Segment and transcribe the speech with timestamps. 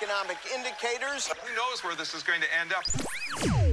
[0.00, 1.26] economic indicators.
[1.26, 2.84] Who knows where this is going to end up?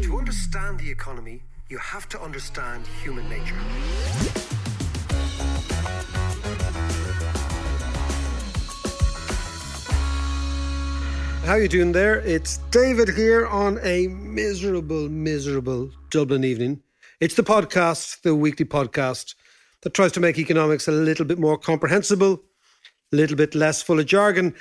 [0.02, 3.56] To understand the economy, you have to understand human nature.
[11.46, 12.20] How you doing there?
[12.20, 16.82] It's David here on a miserable, miserable Dublin evening.
[17.22, 19.36] It's the podcast, the weekly podcast
[19.82, 22.42] that tries to make economics a little bit more comprehensible,
[23.14, 24.54] a little bit less full of jargon,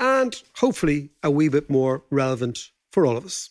[0.00, 3.50] and hopefully a wee bit more relevant for all of us.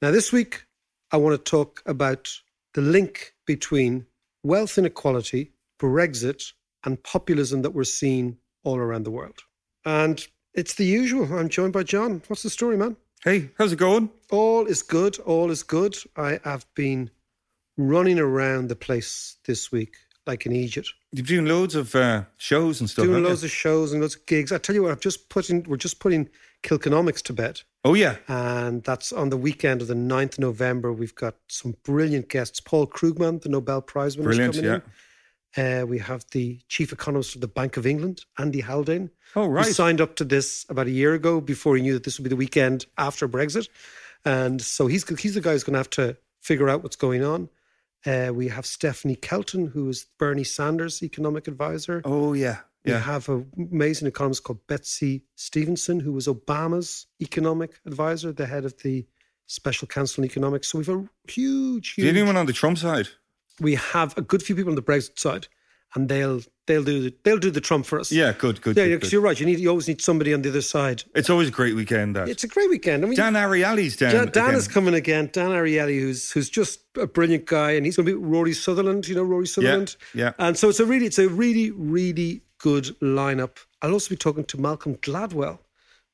[0.00, 0.66] Now, this week,
[1.10, 2.30] I want to talk about
[2.74, 4.06] the link between
[4.42, 6.52] wealth inequality, Brexit,
[6.84, 9.40] and populism that we're seeing all around the world.
[9.86, 11.32] And it's the usual.
[11.32, 12.22] I'm joined by John.
[12.28, 12.96] What's the story, man?
[13.24, 14.10] Hey, how's it going?
[14.30, 15.18] All is good.
[15.20, 15.96] All is good.
[16.16, 17.10] I have been
[17.78, 19.96] running around the place this week
[20.26, 20.92] like in Egypt.
[21.12, 23.04] You're doing loads of uh, shows and stuff.
[23.04, 23.46] doing loads you?
[23.46, 24.52] of shows and loads of gigs.
[24.52, 26.28] I tell you what, I've just put in, we're just putting
[26.62, 27.60] Kilkenomics to bed.
[27.84, 30.92] Oh yeah, And that's on the weekend of the 9th of November.
[30.92, 32.58] We've got some brilliant guests.
[32.60, 34.54] Paul Krugman, the Nobel Prize winner, is brilliant.
[34.56, 34.76] coming Yeah.
[34.76, 35.82] in.
[35.82, 39.10] Uh, we have the chief economist of the Bank of England, Andy Haldane.
[39.36, 39.66] Oh who right.
[39.66, 42.30] signed up to this about a year ago before he knew that this would be
[42.30, 43.68] the weekend after Brexit.
[44.24, 47.22] And so he's he's the guy who's going to have to figure out what's going
[47.22, 47.50] on.
[48.06, 52.02] Uh, we have Stephanie Kelton, who is Bernie Sanders' economic advisor.
[52.04, 52.58] Oh yeah.
[52.84, 52.96] Yeah.
[52.96, 58.66] We have an amazing economist called Betsy Stevenson, who was Obama's economic advisor, the head
[58.66, 59.06] of the
[59.46, 60.68] Special Council on Economics.
[60.68, 62.06] So we've a huge, Do you huge.
[62.08, 63.08] have anyone on the Trump side?
[63.60, 65.46] we have a good few people on the Brexit side,
[65.94, 68.10] and they'll they'll do the, they'll do the Trump for us.
[68.10, 68.76] Yeah, good, good.
[68.76, 69.02] yeah, good, yeah, good.
[69.02, 69.38] 'cause you're right.
[69.38, 71.04] You need you always need somebody on the other side.
[71.14, 72.16] It's always a great weekend.
[72.16, 73.04] That It's a great weekend.
[73.04, 74.12] I mean, Dan Ariely's down.
[74.12, 75.30] Dan, Dan is coming again.
[75.32, 79.06] Dan Ariely, who's who's just a brilliant guy, and he's going to be Rory Sutherland.
[79.08, 79.96] You know Rory Sutherland.
[80.14, 80.24] yeah.
[80.24, 80.32] yeah.
[80.46, 83.58] And so it's a really, it's a really, really good lineup.
[83.82, 85.58] I'll also be talking to Malcolm Gladwell.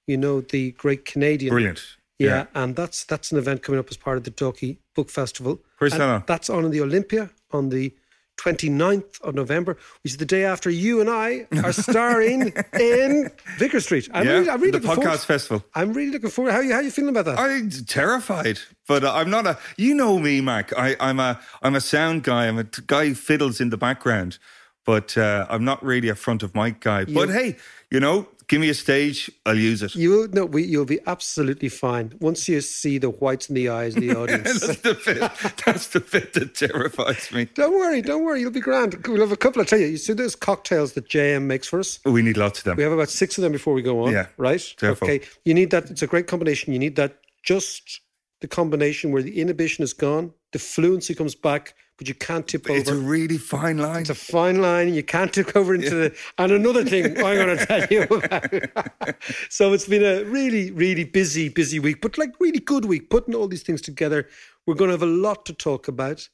[0.06, 1.50] You know the great Canadian.
[1.52, 1.80] brilliant.
[2.18, 5.58] Yeah, and that's that's an event coming up as part of the Dalkey Book Festival.
[5.78, 6.24] Where's And that on?
[6.26, 7.94] That's on in the Olympia on the
[8.40, 13.80] 29th of November, which is the day after you and I are starring in Vicar
[13.80, 14.08] Street.
[14.12, 14.32] I'm yeah.
[14.32, 15.18] really, I'm really the looking forward.
[15.18, 15.64] podcast festival.
[15.74, 16.52] I'm really looking forward.
[16.52, 17.38] How you how you feeling about that?
[17.38, 18.58] I'm terrified,
[18.88, 19.58] but I'm not a.
[19.76, 20.76] You know me, Mac.
[20.76, 21.38] I, I'm a.
[21.62, 22.46] I'm a sound guy.
[22.46, 24.38] I'm a guy who fiddles in the background,
[24.86, 27.04] but uh, I'm not really a front of mic guy.
[27.04, 27.56] But hey,
[27.90, 29.94] you know, give me a stage, I'll use it.
[29.94, 33.94] You no, we, you'll be absolutely fine once you see the whites in the eyes
[33.94, 34.60] of the audience.
[34.60, 35.56] that's the bit.
[35.64, 37.44] That's the bit that terrifies me.
[37.54, 39.06] don't worry, don't worry, you'll be grand.
[39.06, 39.62] We'll have a couple.
[39.62, 42.00] I tell you, you see those cocktails that JM makes for us.
[42.04, 42.76] We need lots of them.
[42.76, 44.12] We have about six of them before we go on.
[44.12, 44.74] Yeah, right.
[44.76, 45.06] careful.
[45.08, 45.88] Okay, you need that.
[45.88, 46.72] It's a great combination.
[46.72, 48.00] You need that just
[48.40, 52.64] the combination where the inhibition is gone, the fluency comes back, but you can't tip
[52.70, 52.78] over.
[52.78, 54.00] It's a really fine line.
[54.00, 54.94] It's a fine line.
[54.94, 56.16] You can't tip over into the.
[56.38, 59.22] And another thing I'm going to tell you about.
[59.50, 63.10] so it's been a really, really busy, busy week, but like really good week.
[63.10, 64.26] Putting all these things together,
[64.64, 66.26] we're going to have a lot to talk about.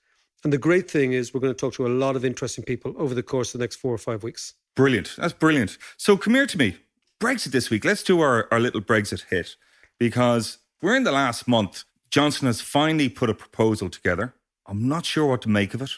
[0.44, 2.94] And the great thing is, we're going to talk to a lot of interesting people
[2.96, 4.54] over the course of the next four or five weeks.
[4.76, 5.16] Brilliant.
[5.18, 5.78] That's brilliant.
[5.96, 6.76] So come here to me.
[7.18, 7.84] Brexit this week.
[7.84, 9.56] Let's do our, our little Brexit hit
[9.98, 11.82] because we're in the last month.
[12.08, 14.32] Johnson has finally put a proposal together.
[14.68, 15.90] I'm not sure what to make of it.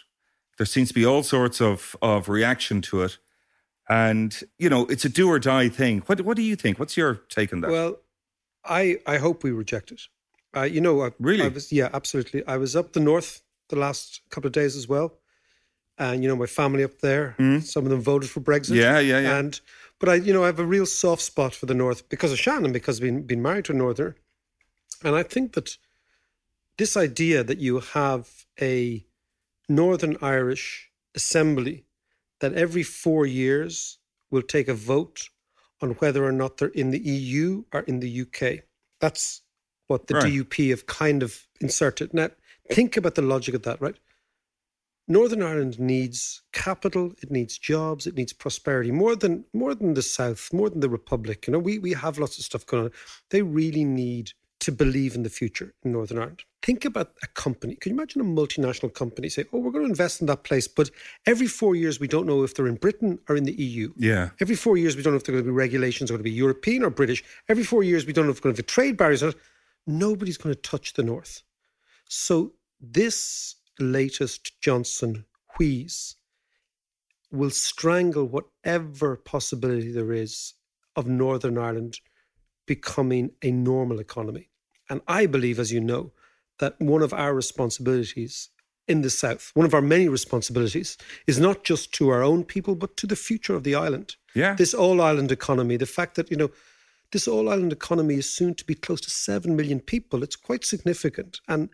[0.57, 3.19] There seems to be all sorts of, of reaction to it.
[3.89, 6.03] And, you know, it's a do or die thing.
[6.07, 6.79] What, what do you think?
[6.79, 7.71] What's your take on that?
[7.71, 7.97] Well,
[8.65, 10.03] I I hope we reject it.
[10.55, 11.45] Uh, you know, I, Really?
[11.45, 12.47] I was, yeah, absolutely.
[12.47, 15.15] I was up the north the last couple of days as well,
[15.99, 17.35] and you know, my family up there.
[17.61, 18.75] Some of them voted for Brexit.
[18.75, 19.39] Yeah, yeah, yeah.
[19.39, 19.61] And
[19.99, 22.39] but I, you know, I have a real soft spot for the north because of
[22.39, 24.17] Shannon, because I've been been married to a northerner,
[25.05, 25.77] and I think that
[26.79, 29.05] this idea that you have a
[29.69, 31.85] Northern Irish assembly
[32.41, 33.99] that every four years
[34.31, 35.29] will take a vote
[35.81, 38.65] on whether or not they're in the EU or in the UK.
[39.01, 39.43] That's
[39.89, 40.33] what the Right.
[40.33, 42.15] DUP have kind of inserted.
[42.15, 42.31] Now,
[42.71, 43.99] think about the logic of that, right?
[45.11, 50.03] Northern Ireland needs capital, it needs jobs, it needs prosperity more than more than the
[50.03, 51.47] South, more than the Republic.
[51.47, 52.93] You know, we we have lots of stuff going on.
[53.31, 54.33] They really need
[54.69, 56.43] to believe in the future in Northern Ireland.
[56.61, 57.75] Think about a company.
[57.77, 60.69] Can you imagine a multinational company say, "Oh, we're going to invest in that place,
[60.69, 60.91] but
[61.25, 64.29] every four years we don't know if they're in Britain or in the EU." Yeah.
[64.41, 66.25] Every four years, we don't know if there are going to be regulations are going
[66.25, 67.25] to be European or British.
[67.49, 69.23] Every four years, we don't know if are going to be trade barriers.
[69.23, 69.37] or not.
[69.87, 71.41] Nobody's going to touch the North.
[72.11, 75.25] So this latest Johnson
[75.57, 76.17] wheeze
[77.33, 80.53] will strangle whatever possibility there is
[80.95, 82.01] of Northern Ireland
[82.67, 84.51] becoming a normal economy.
[84.91, 86.13] And I believe, as you know,
[86.59, 88.51] that one of our responsibilities
[88.87, 90.97] in the South, one of our many responsibilities,
[91.27, 94.17] is not just to our own people, but to the future of the island.
[94.35, 94.55] Yeah.
[94.55, 96.51] This all island economy, the fact that, you know,
[97.13, 100.23] this all island economy is soon to be close to 7 million people.
[100.23, 101.41] It's quite significant.
[101.49, 101.71] And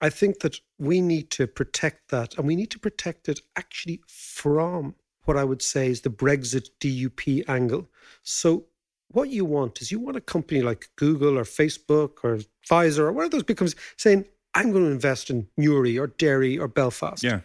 [0.00, 4.00] I think that we need to protect that, and we need to protect it actually
[4.06, 4.94] from
[5.24, 7.88] what I would say is the Brexit DUP angle.
[8.22, 8.66] So,
[9.08, 13.12] what you want is you want a company like Google or Facebook or Pfizer or
[13.12, 14.24] one of those becomes saying,
[14.54, 17.22] I'm going to invest in Newry or Derry or Belfast.
[17.22, 17.40] Yeah.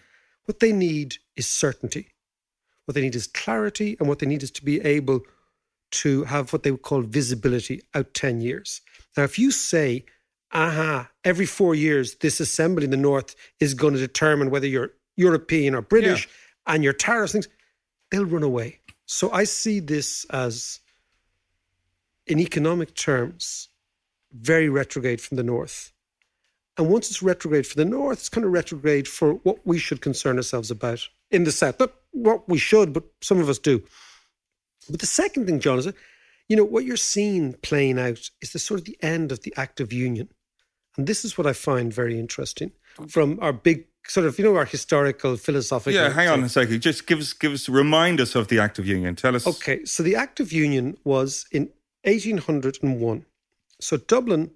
[0.45, 2.07] What they need is certainty.
[2.85, 5.21] What they need is clarity, and what they need is to be able
[5.91, 8.81] to have what they would call visibility out 10 years.
[9.15, 10.05] Now, if you say,
[10.51, 14.91] aha, every four years, this assembly in the North is going to determine whether you're
[15.17, 16.27] European or British
[16.65, 17.47] and your tariffs, things,
[18.09, 18.79] they'll run away.
[19.05, 20.79] So I see this as,
[22.29, 23.67] in economic terms,
[24.31, 25.91] very retrograde from the North.
[26.77, 29.99] And once it's retrograde for the North, it's kind of retrograde for what we should
[29.99, 31.77] concern ourselves about in the South.
[31.79, 33.83] Not what we should, but some of us do.
[34.89, 35.95] But the second thing, John, is that,
[36.47, 39.53] you know, what you're seeing playing out is the sort of the end of the
[39.57, 40.29] Act of Union.
[40.97, 42.71] And this is what I find very interesting
[43.09, 45.93] from our big sort of, you know, our historical philosophical.
[45.93, 46.79] Yeah, hang on a second.
[46.81, 49.15] Just give us, give us, remind us of the Act of Union.
[49.15, 49.45] Tell us.
[49.45, 51.69] Okay, so the Act of Union was in
[52.03, 53.25] 1801.
[53.81, 54.51] So Dublin,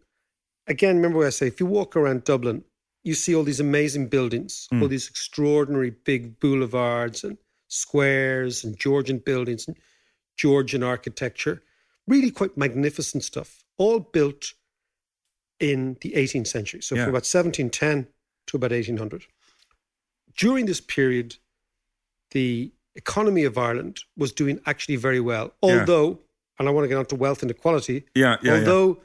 [0.67, 2.63] again, remember what I say, if you walk around Dublin,
[3.03, 4.81] you see all these amazing buildings, mm.
[4.81, 7.37] all these extraordinary big boulevards and
[7.67, 9.77] squares and Georgian buildings and
[10.37, 11.63] Georgian architecture.
[12.07, 14.53] Really quite magnificent stuff, all built
[15.59, 16.81] in the 18th century.
[16.81, 17.05] So Yeah.
[17.05, 18.07] from about 1710
[18.47, 19.25] to about 1800.
[20.35, 21.37] During this period,
[22.31, 25.53] the economy of Ireland was doing actually very well.
[25.63, 26.15] Yeah.
[26.59, 28.59] And I want to get on to wealth inequality, Yeah, yeah, yeah.
[28.59, 29.01] although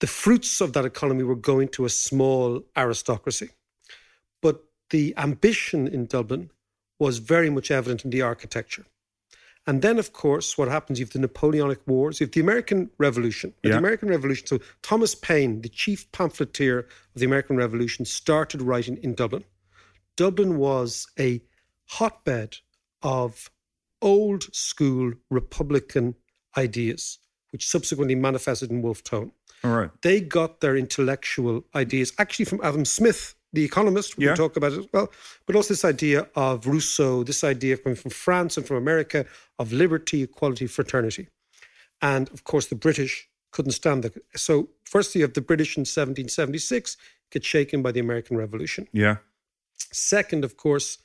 [0.00, 3.50] the fruits of that economy were going to a small aristocracy.
[4.40, 6.50] But the ambition in Dublin
[6.98, 8.86] was very much evident in the architecture.
[9.66, 10.98] And then, of course, what happens?
[10.98, 13.52] You have the Napoleonic Wars, you have the American Revolution.
[13.62, 13.72] Yeah.
[13.72, 14.46] The American Revolution.
[14.46, 19.44] So, Thomas Paine, the chief pamphleteer of the American Revolution, started writing in Dublin.
[20.16, 21.42] Dublin was a
[21.86, 22.56] hotbed
[23.02, 23.50] of
[24.02, 26.14] old school Republican
[26.56, 27.18] ideas,
[27.50, 29.32] which subsequently manifested in Wolfe Tone.
[29.62, 29.90] All right.
[30.02, 34.16] They got their intellectual ideas actually from Adam Smith, the economist.
[34.16, 34.34] We Yeah.
[34.34, 35.12] talk about it as well.
[35.46, 39.26] But also this idea of Rousseau, this idea coming from France and from America
[39.58, 41.28] of liberty, equality, fraternity.
[42.00, 44.14] And of course, the British couldn't stand that.
[44.36, 46.96] So, first, you have the British in 1776
[47.30, 48.88] get shaken by the American Revolution.
[48.92, 49.16] Yeah.
[49.92, 50.98] Second, of course,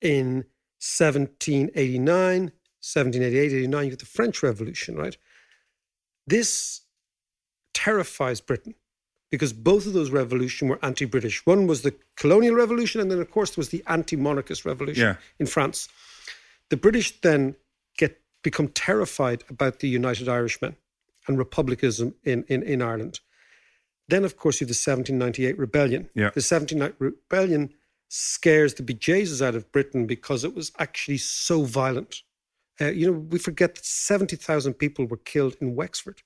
[0.00, 0.44] in
[0.84, 5.16] 1789, 1788, 89, you get the French Revolution, right?
[6.26, 6.82] This
[7.72, 8.74] terrifies Britain
[9.30, 11.44] because both of those revolutions were anti British.
[11.46, 15.02] One was the colonial revolution, and then, of course, there was the anti monarchist revolution
[15.02, 15.16] Yeah.
[15.38, 15.88] in France.
[16.70, 17.56] The British then
[17.96, 20.76] get become terrified about the United Irishmen
[21.26, 23.20] and republicanism in, in, in Ireland.
[24.08, 26.10] Then, of course, you have the 1798 rebellion.
[26.14, 26.30] Yeah.
[26.30, 27.72] The 1798 rebellion
[28.08, 32.22] scares the bejesus out of Britain because it was actually so violent.
[32.80, 36.22] Uh, you know, we forget that 70,000 people were killed in Wexford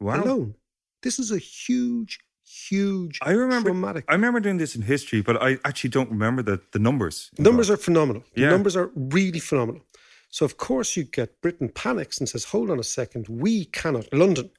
[0.00, 0.22] Wow.
[0.24, 0.54] alone.
[1.02, 3.70] This is a huge, huge, I remember.
[3.70, 4.04] traumatic.
[4.08, 7.30] I remember doing this in history, but I actually don't remember the, the numbers.
[7.38, 8.24] numbers are phenomenal.
[8.34, 8.50] The Yeah.
[8.50, 9.82] numbers are really phenomenal.
[10.30, 14.10] So, of course, you get Britain panics and says, hold on a second, we cannot,
[14.12, 14.50] London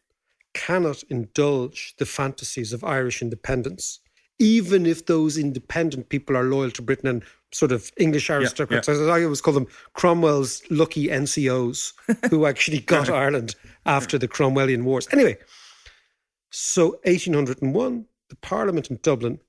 [0.53, 3.99] cannot indulge the fantasies of Irish independence,
[4.39, 8.89] even if those independent people are loyal to Britain and sort of English aristocrats.
[8.89, 11.93] As I always call them Cromwell's lucky NCOs
[12.29, 15.07] who actually got Ireland after the Cromwellian Wars.
[15.11, 15.37] Anyway,
[16.49, 19.39] so 1801, the Parliament in Dublin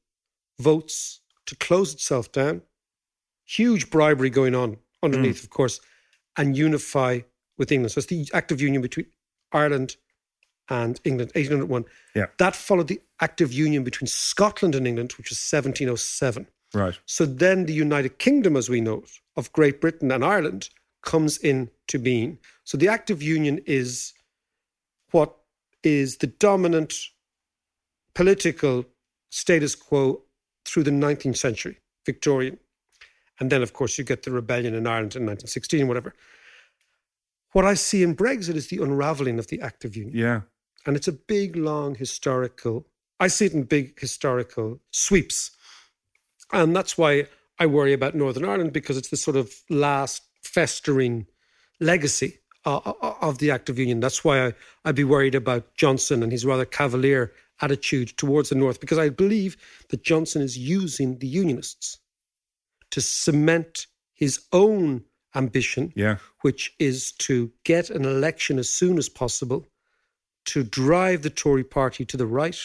[0.60, 2.62] votes to close itself down
[3.44, 5.44] huge bribery going on underneath, mm.
[5.44, 5.80] of course,
[6.36, 7.20] and unify
[7.58, 7.92] with England.
[7.92, 9.06] So it's the Act of Union between
[9.52, 9.96] Ireland
[10.68, 11.84] and England, 1801.
[12.14, 12.26] Yeah.
[12.38, 16.46] That followed the Act of Union between Scotland and England, which was 1707.
[16.72, 16.98] Right.
[17.06, 20.70] So then the United Kingdom, as we know it, of Great Britain and Ireland
[21.02, 22.38] comes into being.
[22.64, 24.14] So the Act of Union is
[25.10, 25.36] what
[25.82, 26.94] is the dominant
[28.14, 28.84] political
[29.30, 30.22] status quo
[30.64, 32.58] through the 19th century, Victorian.
[33.38, 36.14] And then, of course, you get the rebellion in Ireland in 1916, whatever.
[37.52, 40.16] What I see in Brexit is the unraveling of the Act of Union.
[40.16, 40.40] Yeah.
[40.86, 42.86] And it's a big, long historical,
[43.20, 45.50] I see it in big historical sweeps.
[46.52, 47.26] And that's why
[47.58, 51.26] I worry about Northern Ireland because it's the sort of last festering
[51.80, 54.00] legacy uh, uh, of the Act of Union.
[54.00, 58.56] That's why I, I'd be worried about Johnson and his rather cavalier attitude towards the
[58.56, 59.56] North because I believe
[59.90, 61.98] that Johnson is using the Unionists
[62.90, 66.18] to cement his own ambition, Yeah.
[66.42, 69.66] which is to get an election as soon as possible,
[70.46, 72.58] to drive the Tory party to the right,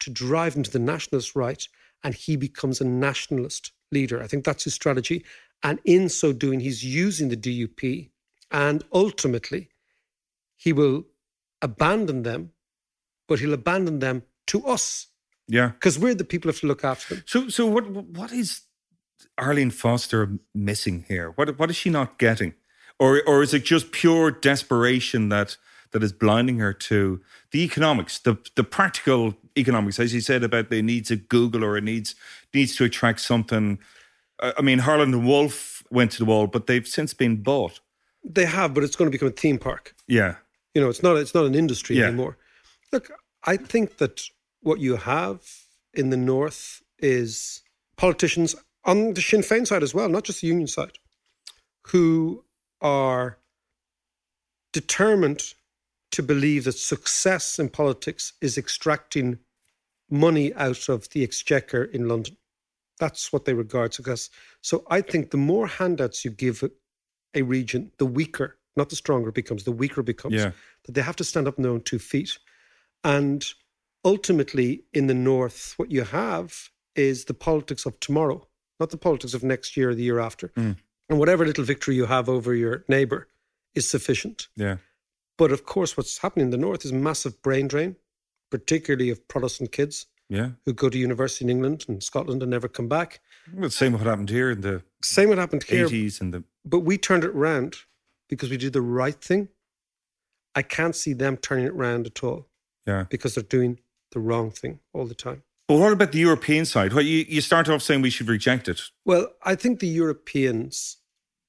[0.00, 1.66] to drive them to the nationalist right,
[2.02, 4.22] and he becomes a nationalist leader.
[4.22, 5.24] I think that's his strategy.
[5.62, 8.10] And in so doing, he's using the DUP,
[8.50, 9.68] and ultimately,
[10.56, 11.04] he will
[11.62, 12.52] abandon them,
[13.28, 15.08] but he'll abandon them to us
[15.46, 15.68] Yeah.
[15.68, 17.24] because we're the people who have to look after them.
[17.26, 17.86] So, so what?
[17.90, 18.62] What is
[19.38, 21.30] Arlene Foster missing here?
[21.36, 21.58] What?
[21.58, 22.54] What is she not getting,
[22.98, 25.56] or or is it just pure desperation that
[25.92, 27.20] that is blinding her to
[27.50, 31.76] the economics, the the practical economics, as you said about the needs of Google or
[31.76, 32.14] it needs
[32.54, 33.78] needs to attract something.
[34.40, 37.80] I mean, Harland and Wolff went to the wall, but they've since been bought.
[38.24, 39.94] They have, but it's going to become a theme park.
[40.06, 40.36] Yeah,
[40.74, 42.06] You know, it's not it's not an industry Yeah.
[42.06, 42.38] anymore.
[42.92, 43.10] Look,
[43.44, 44.22] I think that
[44.62, 45.40] what you have
[45.94, 47.62] in the north is
[47.96, 48.54] politicians
[48.84, 50.98] on the Sinn Féin side as well, not just the Union side,
[51.88, 52.44] who
[52.80, 53.38] are
[54.72, 55.54] determined
[56.12, 59.38] to believe that success in politics is extracting
[60.10, 62.36] money out of the exchequer in London.
[62.98, 64.28] That's what they regard success.
[64.60, 66.64] So I think the more handouts you give
[67.34, 70.34] a- region, the weaker, not the stronger it becomes, the weaker it becomes.
[70.34, 70.50] Yeah.
[70.84, 72.38] That they have to stand up on their own two feet.
[73.04, 73.46] And
[74.04, 78.46] ultimately, in the North, what you have is the politics of tomorrow,
[78.80, 80.48] not the politics of next year or the year after.
[80.48, 80.76] Mm.
[81.08, 83.28] And whatever little victory you have over your neighbor
[83.74, 84.48] is sufficient.
[84.56, 84.76] yeah,
[85.40, 87.96] But of course, what's happening in the North is massive brain drain,
[88.50, 90.50] particularly of Protestant kids yeah.
[90.66, 93.20] who go to university in England and Scotland and never come back.
[93.54, 95.86] Well, same what happened here in the Same what happened here.
[95.86, 97.76] eighties and the But we turned it round
[98.28, 99.48] because we did the right thing.
[100.54, 102.46] I can't see them turning it round at all
[102.86, 103.06] yeah.
[103.08, 103.80] because they're doing
[104.12, 105.42] the wrong thing all the time.
[105.68, 106.92] But what about the European side?
[106.92, 108.82] Well, you, you start off saying we should reject it.
[109.06, 110.98] Well, I think the Europeans,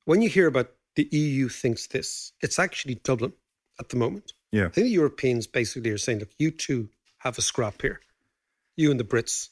[0.05, 3.33] when you hear about the EU thinks this, it's actually Dublin
[3.81, 4.31] at the moment.
[4.51, 4.67] Yeah.
[4.67, 8.00] I think the Europeans basically are saying, look, you two have a scrap here.
[8.77, 9.50] You and the Brits.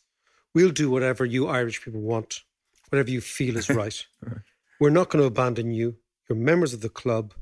[0.54, 2.42] We'll do whatever you Irish people want,
[2.90, 4.06] whatever you feel is right.
[4.80, 5.96] We're not going to abandon you.
[6.28, 7.34] You're members of the club.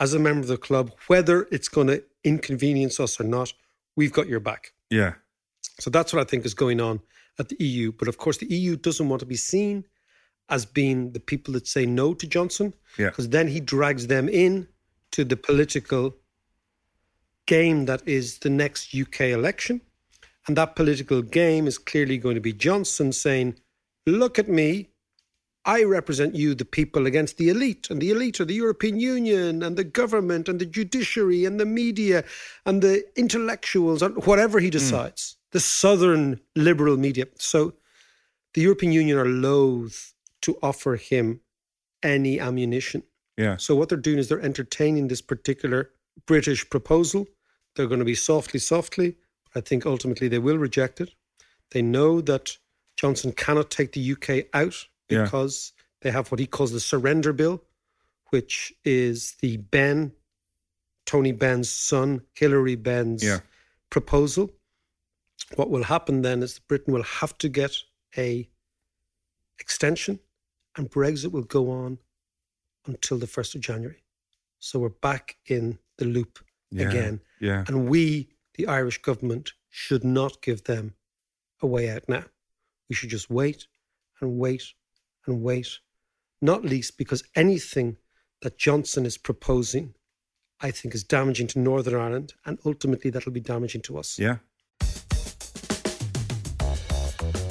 [0.00, 3.52] As a member of the club, whether it's going to inconvenience us or not,
[3.96, 4.72] we've got your back.
[4.90, 5.14] Yeah.
[5.80, 7.00] So that's what I think is going on
[7.38, 7.90] at the EU.
[7.92, 9.84] But of course, the EU doesn't want to be seen
[10.48, 13.10] as being the people that say no to Johnson, Yeah.
[13.10, 14.68] because then he drags them in
[15.12, 16.14] to the political
[17.48, 19.80] game that is the next UK election.
[20.46, 23.56] And that political game is clearly going to be Johnson saying,
[24.06, 24.90] Look at me.
[25.64, 27.88] I represent you, the people, against the elite.
[27.90, 31.66] And the elite are the European Union and the government and the judiciary and the
[31.66, 32.24] media
[32.64, 34.78] and the intellectuals and whatever he hmm.
[34.78, 37.26] decides, the southern liberal media.
[37.38, 37.74] So
[38.54, 41.40] the European Union are loath to offer him
[42.02, 43.02] any ammunition.
[43.36, 43.56] Yeah.
[43.56, 45.90] So what they're doing is they're entertaining this particular
[46.26, 47.26] British proposal.
[47.78, 49.14] They're going to be softly, softly.
[49.54, 51.14] I think ultimately they will reject it.
[51.70, 52.58] They know that
[52.96, 55.22] Johnson cannot take the UK out Yeah.
[55.22, 57.62] because they have what he calls the surrender bill,
[58.30, 60.12] which is the Benn,
[61.06, 63.42] Tony Benn's son, Hilary Benn's Yeah.
[63.90, 64.50] proposal.
[65.54, 67.76] What will happen then is that Britain will have to get
[68.16, 68.50] a
[69.60, 70.18] extension
[70.74, 72.00] and Brexit will go on
[72.86, 74.02] until the 1st of January.
[74.58, 76.88] So we're back in the loop Yeah.
[76.88, 77.20] again.
[77.40, 77.64] Yeah.
[77.66, 80.94] And we, the Irish government, should not give them
[81.62, 82.24] a way out now.
[82.88, 83.66] We should just wait
[84.20, 84.62] and wait
[85.26, 85.78] and wait,
[86.40, 87.96] not least because anything
[88.42, 89.94] that Johnson is proposing,
[90.60, 94.18] I think, is damaging to Northern Ireland, and ultimately that'll be damaging to us.
[94.18, 94.38] Yeah.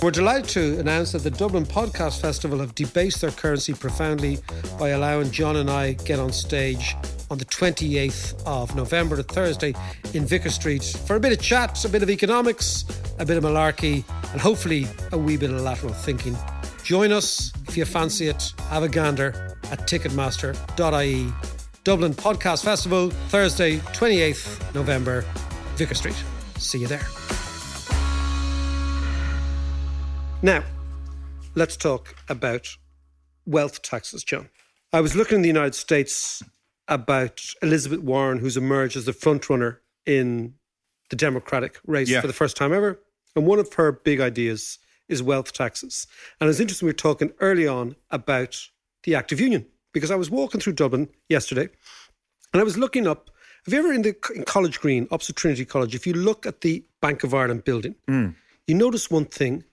[0.02, 4.38] We're delighted to announce that the Dublin Podcast Festival have debased their currency profoundly
[4.80, 6.96] by allowing John and I get on stage
[7.30, 9.74] on the 28th of November, the Thursday,
[10.14, 12.86] in Vicar Street for a bit of chat, a bit of economics,
[13.20, 16.38] a bit of malarkey, and hopefully a wee bit of lateral thinking.
[16.84, 18.54] Join us if you fancy it.
[18.70, 21.34] Have a gander at ticketmaster.ie.
[21.84, 25.24] Dublin Podcast Festival, Thursday, 28th November,
[25.76, 26.22] Vicar Street.
[26.58, 27.06] See you there.
[30.42, 30.64] Now,
[31.56, 32.68] let's talk about
[33.46, 34.50] wealth taxes, John.
[34.94, 36.44] I was looking in the United States
[36.88, 40.54] about Elizabeth Warren, who's emerged as the frontrunner in
[41.10, 42.22] the Democratic race Yeah.
[42.22, 43.00] for the first time ever.
[43.36, 46.08] And one of her big ideas is wealth taxes.
[46.40, 48.68] And it's interesting, we were talking early on about
[49.04, 51.70] the Act of Union, because I was walking through Dublin yesterday
[52.54, 53.30] and I was looking up.
[53.66, 56.62] Have you ever in the in College Green, opposite Trinity College, if you look at
[56.62, 58.34] the Bank of Ireland building, mm.
[58.66, 59.64] you notice one thing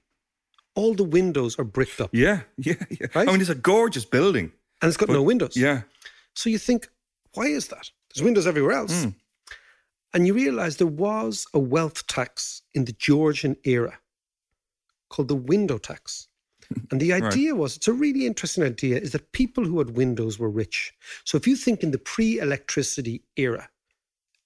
[0.75, 3.07] all the windows are bricked up Yeah, yeah, yeah.
[3.15, 3.29] Right?
[3.29, 4.53] I mean, it's a gorgeous building.
[4.83, 5.57] and it's got no windows.
[5.57, 5.83] Yeah.
[6.35, 6.89] So you think,
[7.35, 7.91] why is that?
[8.15, 9.05] There's windows everywhere else.
[9.05, 9.11] Hmm.
[10.13, 13.99] And you realize there was a wealth tax in the Georgian era
[15.11, 16.29] called the window tax.
[16.91, 20.39] And the idea was it's a really interesting idea is that people who had windows
[20.39, 20.95] were rich.
[21.25, 23.69] So if you think in the pre electricity era,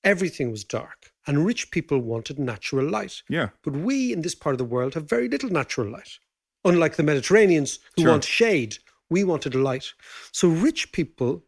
[0.02, 3.23] everything was dark and rich people wanted natural light.
[3.28, 3.50] Yeah.
[3.62, 6.18] But we in this part of the world have very little natural light.
[6.64, 8.11] Unlike the Mediterraneans who Sure.
[8.11, 8.78] want shade,
[9.11, 9.92] we wanted light.
[10.33, 11.45] So rich people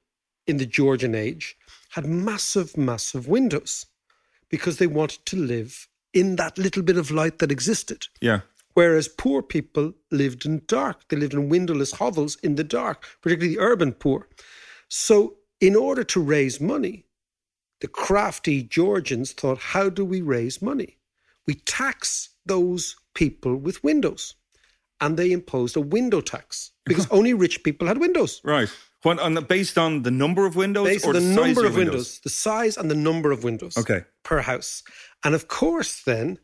[0.50, 1.57] in the Georgian age
[1.90, 3.87] had massive, massive windows
[4.49, 8.09] because they wanted to live in that little bit of light that existed.
[8.21, 8.40] Yeah.
[8.75, 11.09] Whereas poor people lived in dark.
[11.09, 14.28] They lived in windowless hovels in the dark, particularly the urban poor.
[14.88, 17.04] So, in order to raise money,
[17.80, 20.99] the crafty Georgians thought, how do we raise money?
[21.47, 24.35] We tax those people with windows.
[25.00, 28.40] And they imposed a window tax because only rich people had windows.
[28.45, 28.71] Right.
[29.02, 31.71] When, on the, based on the number of windows Based or the size number your
[31.71, 34.05] of windows, the size and the number of windows Okay.
[34.24, 34.83] per house.
[35.24, 36.38] And of course, then,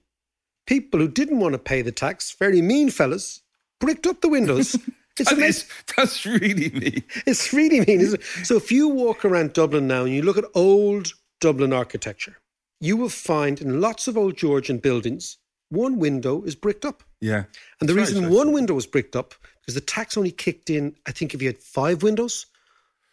[0.67, 3.43] people who didn't want to pay the tax, very mean fellas,
[3.81, 4.77] bricked up the windows.
[5.19, 5.65] It's That is,
[5.97, 7.03] that's really me.
[7.27, 8.47] It's really mean, isn't it?
[8.47, 12.37] So if you walk around Dublin now and you look at old Dublin architecture,
[12.81, 15.39] you will find in lots of old Georgian buildings,
[15.71, 17.03] one window is bricked up.
[17.23, 17.45] Yeah.
[17.81, 20.69] And the That's reason right, one window was bricked up because the tax only kicked
[20.69, 22.45] in, I think, if you had five windows.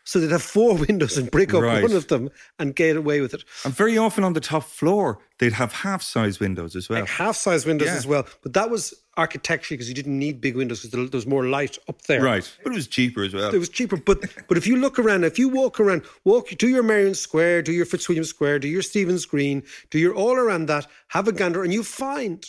[0.06, 1.82] So they'd have four windows and break up Right.
[1.82, 3.44] one of them and get away with it.
[3.63, 7.00] And very often on the top floor, they'd have half size windows as well.
[7.02, 7.96] Like half size windows Yeah.
[7.96, 8.28] as well.
[8.42, 11.78] But that was architecture because you didn't need big windows because there was more light
[11.88, 12.22] up there.
[12.22, 12.52] Right.
[12.63, 13.54] But it was cheaper as well.
[13.54, 13.96] It was cheaper.
[13.96, 17.62] But but if you look around, if you walk around, walk do your Merrion Square,
[17.62, 21.32] do your Fitzwilliam Square, do your Stephen's Green, do your all around that, have a
[21.32, 22.46] gander, and you find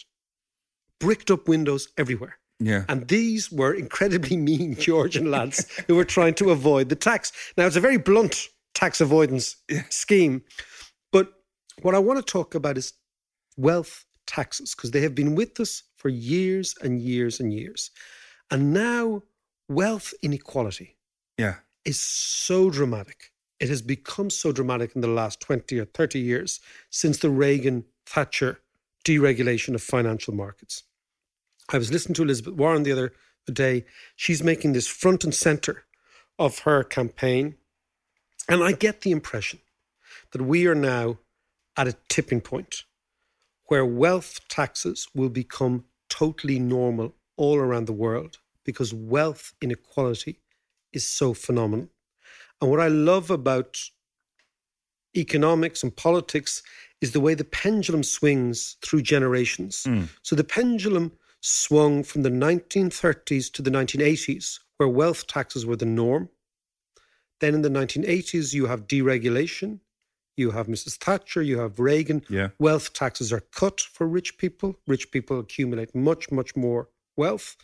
[0.98, 2.38] bricked up windows everywhere.
[2.60, 2.84] Yeah.
[2.88, 7.32] And these were incredibly mean Georgian lads who were trying to avoid the tax.
[7.56, 9.56] Now, it's a very blunt tax avoidance
[9.90, 10.42] scheme.
[11.12, 11.32] But
[11.82, 12.92] what I want to talk about is
[13.56, 17.90] wealth taxes, because they have been with us for years and years and years.
[18.50, 19.22] And now,
[19.68, 20.96] wealth inequality
[21.38, 21.56] yeah.
[21.84, 23.32] is so dramatic.
[23.60, 27.84] It has become so dramatic in the last 20 or 30 years since the Reagan
[28.06, 28.60] Thatcher
[29.04, 30.82] deregulation of financial markets.
[31.72, 33.12] I was listening to Elizabeth Warren the other
[33.50, 33.84] day.
[34.16, 35.84] She's making this front and center
[36.38, 37.56] of her campaign.
[38.48, 39.60] And I get the impression
[40.32, 41.18] that we are now
[41.76, 42.84] at a tipping point
[43.66, 50.40] where wealth taxes will become totally normal all around the world because wealth inequality
[50.92, 51.88] is so phenomenal.
[52.60, 53.78] And what I love about
[55.16, 56.62] economics and politics
[57.00, 59.84] is the way the pendulum swings through generations.
[59.86, 60.08] Mm.
[60.22, 61.12] So the pendulum
[61.46, 66.30] swung from the 1930s to the 1980s, where wealth taxes were the norm.
[67.40, 69.80] Then in the 1980s, you have deregulation.
[70.38, 70.96] You have Mrs.
[70.96, 72.24] Thatcher, you have Reagan.
[72.30, 72.48] Yeah.
[72.58, 74.76] Wealth taxes are cut for rich people.
[74.86, 77.56] Rich people accumulate much, much more wealth.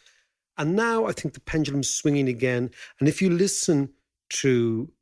[0.59, 2.71] And now I think the pendulum's swinging again.
[3.01, 3.95] And if you listen
[4.41, 4.93] to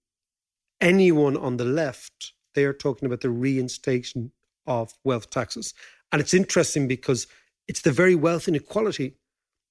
[0.81, 4.31] anyone on the left, they are talking about the reinstatement
[4.69, 5.75] of wealth taxes.
[6.13, 7.27] And it's interesting because
[7.69, 9.15] it's the very wealth inequality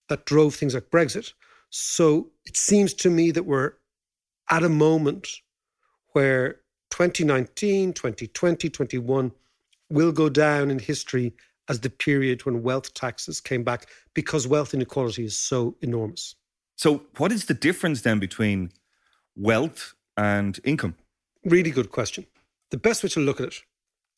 [0.07, 1.33] that drove things like Brexit.
[1.69, 3.73] So it seems to me that we're
[4.49, 5.27] at a moment
[6.13, 9.31] where 2019, 2020, 21
[9.89, 11.33] will go down in history
[11.69, 16.35] as the period when wealth taxes came back because wealth inequality is so enormous.
[16.75, 18.71] So, what is the difference then between
[19.35, 20.95] wealth and income?
[21.43, 22.25] Really good question.
[22.71, 23.61] The best way to look at it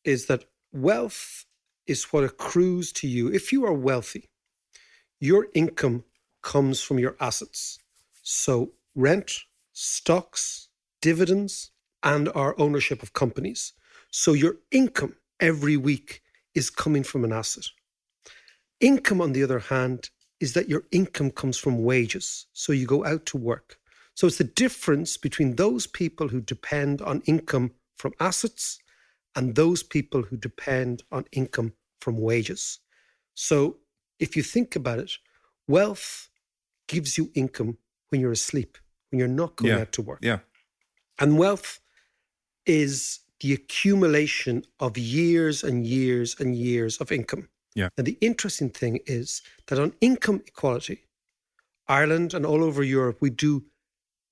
[0.04, 1.46] is that wealth
[1.90, 3.26] is what accrues to you.
[3.32, 4.30] If you are wealthy,
[5.18, 6.04] your income
[6.40, 7.80] comes from your assets.
[8.22, 9.32] So, rent,
[9.72, 10.68] stocks,
[11.02, 11.72] dividends,
[12.04, 13.72] and our ownership of companies.
[14.12, 16.22] So, your income every week
[16.54, 17.66] is coming from an asset.
[18.78, 22.46] Income, on the other hand, is that your income comes from wages.
[22.52, 23.78] So, you go out to work.
[24.14, 28.78] So, it's the difference between those people who depend on income from assets
[29.34, 32.80] and those people who depend on income from wages.
[33.34, 33.78] So,
[34.18, 35.12] if you think about it,
[35.66, 36.28] wealth
[36.88, 37.78] gives you income
[38.10, 38.76] when you're asleep,
[39.10, 39.80] when you're not going Yeah.
[39.80, 40.18] out to work.
[40.22, 40.40] Yeah.
[41.18, 41.80] And wealth
[42.66, 47.48] is the accumulation of years and years and years of income.
[47.74, 47.88] Yeah.
[47.96, 51.06] And the interesting thing is that on income equality,
[51.88, 53.64] Ireland and all over Europe, we do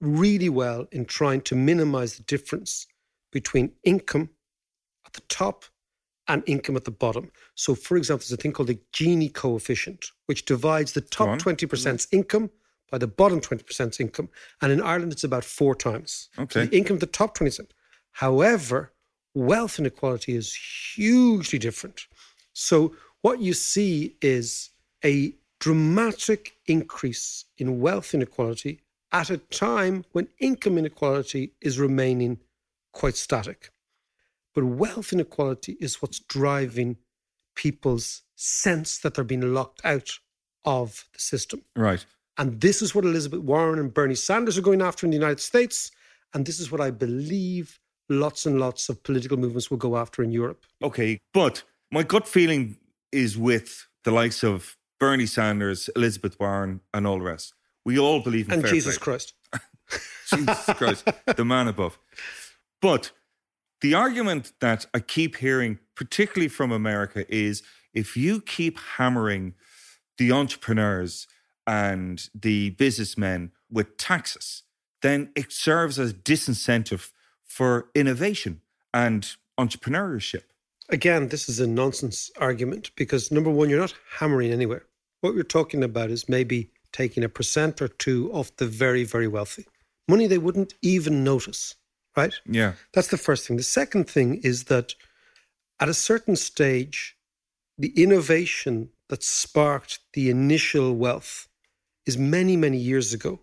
[0.00, 2.86] really well in trying to minimize the difference
[3.32, 4.30] between income
[5.06, 5.64] at the top
[6.28, 7.30] and income at the bottom.
[7.54, 12.06] So, for example, there's a thing called the Gini coefficient, which divides the top 20%'s
[12.12, 12.50] income
[12.90, 14.28] by the bottom 20%'s income.
[14.62, 16.28] And in Ireland, it's about four times.
[16.36, 16.66] So Okay.
[16.66, 17.70] the income of the top 20%.
[18.12, 18.92] However,
[19.34, 20.54] wealth inequality is
[20.94, 22.06] hugely different.
[22.52, 24.70] So, what you see is
[25.04, 28.80] a dramatic increase in wealth inequality
[29.12, 32.38] at a time when income inequality is remaining
[32.92, 33.70] quite static.
[34.58, 36.96] But wealth inequality is what's driving
[37.54, 40.10] people's sense that they're being locked out
[40.64, 41.62] of the system.
[41.76, 42.04] Right.
[42.38, 45.38] And this is what Elizabeth Warren and Bernie Sanders are going after in the United
[45.38, 45.92] States.
[46.34, 50.24] And this is what I believe lots and lots of political movements will go after
[50.24, 50.66] in Europe.
[50.82, 51.20] Okay.
[51.32, 52.78] But my gut feeling
[53.12, 57.54] is with the likes of Bernie Sanders, Elizabeth Warren, and all the rest.
[57.84, 59.04] We all believe in And fair Jesus play.
[59.04, 59.34] Christ.
[60.34, 61.96] Jesus Christ, the man above.
[62.82, 63.12] But
[63.80, 67.62] the argument that I keep hearing, particularly from America, is
[67.94, 69.54] if you keep hammering
[70.18, 71.26] the entrepreneurs
[71.66, 74.62] and the businessmen with taxes,
[75.02, 77.10] then it serves as disincentive
[77.44, 78.60] for innovation
[78.92, 80.42] and entrepreneurship.
[80.88, 84.86] Again, this is a nonsense argument because number one, you're not hammering anywhere.
[85.20, 89.28] What you're talking about is maybe taking a percent or two off the very, very
[89.28, 89.66] wealthy.
[90.08, 91.74] Money they wouldn't even notice,
[92.18, 92.34] right?
[92.46, 92.72] Yeah.
[92.94, 93.56] That's the first thing.
[93.56, 94.94] The second thing is that
[95.80, 97.16] at a certain stage,
[97.76, 101.48] the innovation that sparked the initial wealth
[102.06, 103.40] is many, many years ago.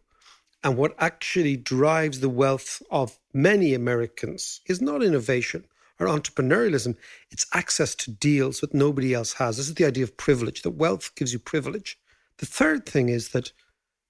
[0.63, 5.65] And what actually drives the wealth of many Americans is not innovation
[5.99, 6.97] or entrepreneurialism,
[7.31, 9.55] it's access to deals that nobody else has.
[9.55, 11.97] This is the idea of privilege, that wealth gives you privilege.
[12.39, 13.53] The third thing is that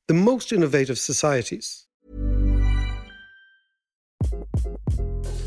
[0.07, 1.84] the most innovative societies,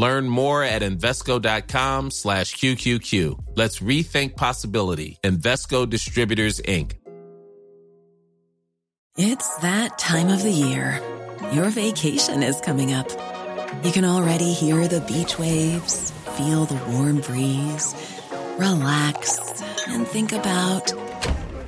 [0.00, 3.38] Learn more at Invesco.com slash QQQ.
[3.54, 5.18] Let's rethink possibility.
[5.22, 6.92] Invesco Distributors, Inc.
[9.18, 11.02] It's that time of the year.
[11.52, 13.10] Your vacation is coming up.
[13.84, 17.94] You can already hear the beach waves, feel the warm breeze,
[18.58, 20.94] relax, and think about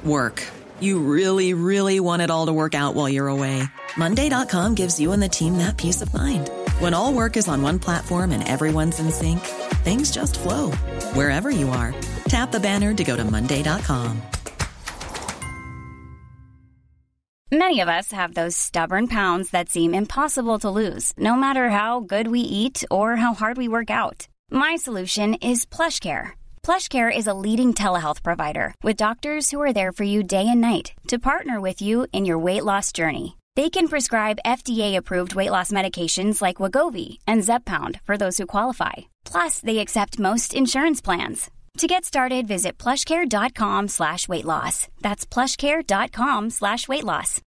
[0.05, 0.43] work.
[0.81, 3.63] You really, really want it all to work out while you're away.
[3.99, 6.49] Monday.com gives you and the team that peace of mind.
[6.83, 9.39] When all work is on one platform and everyone's in sync,
[9.85, 10.73] things just flow
[11.15, 11.95] wherever you are.
[12.25, 14.21] Tap the banner to go to Monday.com.
[17.53, 22.01] Many of us have those stubborn pounds that seem impossible to lose, no matter how
[22.01, 24.27] good we eat or how hard we work out.
[24.51, 26.31] My solution is PlushCare.
[26.65, 30.61] PlushCare is a leading telehealth provider with doctors who are there for you day and
[30.61, 33.37] night to partner with you in your weight loss journey.
[33.55, 38.93] They can prescribe FDA-approved weight loss medications like Wegovy and Zepbound for those who qualify.
[39.25, 41.51] Plus, they accept most insurance plans.
[41.79, 44.89] To get started, visit plushcare.com slash weight loss.
[45.03, 47.41] That's plushcare.com slash weight loss.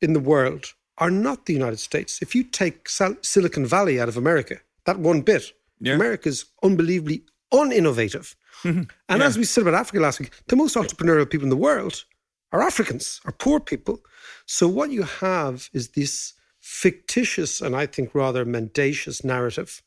[0.00, 2.20] in the world are not the United States.
[2.22, 5.94] If you take Sil- Silicon Valley out of America, that one bit, Yeah.
[5.94, 8.34] America's unbelievably uninnovative.
[8.64, 8.88] and
[9.22, 12.04] as we said about Africa last week, the most entrepreneurial people in the world
[12.52, 14.00] are Africans, are poor people.
[14.46, 19.82] So what you have is this fictitious and I think rather mendacious narrative,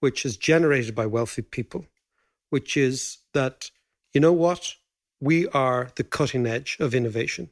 [0.00, 1.86] which is generated by wealthy people,
[2.50, 3.70] which is that,
[4.12, 4.74] you know what?
[5.20, 7.50] We are the cutting edge of innovation.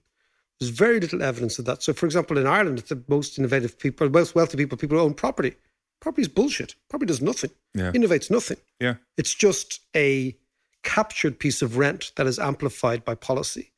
[0.58, 1.82] There's very little evidence of that.
[1.82, 5.14] So, for example, in Ireland, the most innovative people, most wealthy people, people who own
[5.14, 5.54] property.
[6.00, 6.74] Property is bullshit.
[6.88, 7.50] Property does nothing.
[7.74, 7.92] Yeah.
[7.92, 8.58] Innovates nothing.
[8.80, 8.94] Yeah.
[9.16, 10.36] It's just a
[10.82, 13.72] captured piece of rent that is amplified by policy.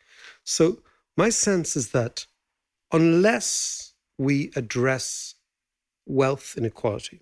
[0.50, 0.78] So,
[1.14, 2.24] my sense is that
[2.90, 5.34] unless we address
[6.06, 7.20] wealth inequality,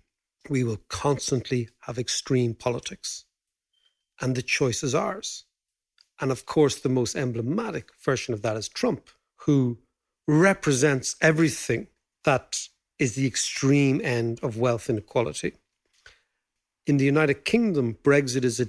[0.49, 3.25] we will constantly have extreme politics.
[4.21, 5.45] And the choice is ours.
[6.21, 9.79] And of course, the most emblematic version of that is Trump, who
[10.29, 11.89] represents everything
[12.23, 12.69] that
[13.01, 15.55] is the extreme end of wealth inequality.
[16.87, 18.69] In the United Kingdom, Brexit is a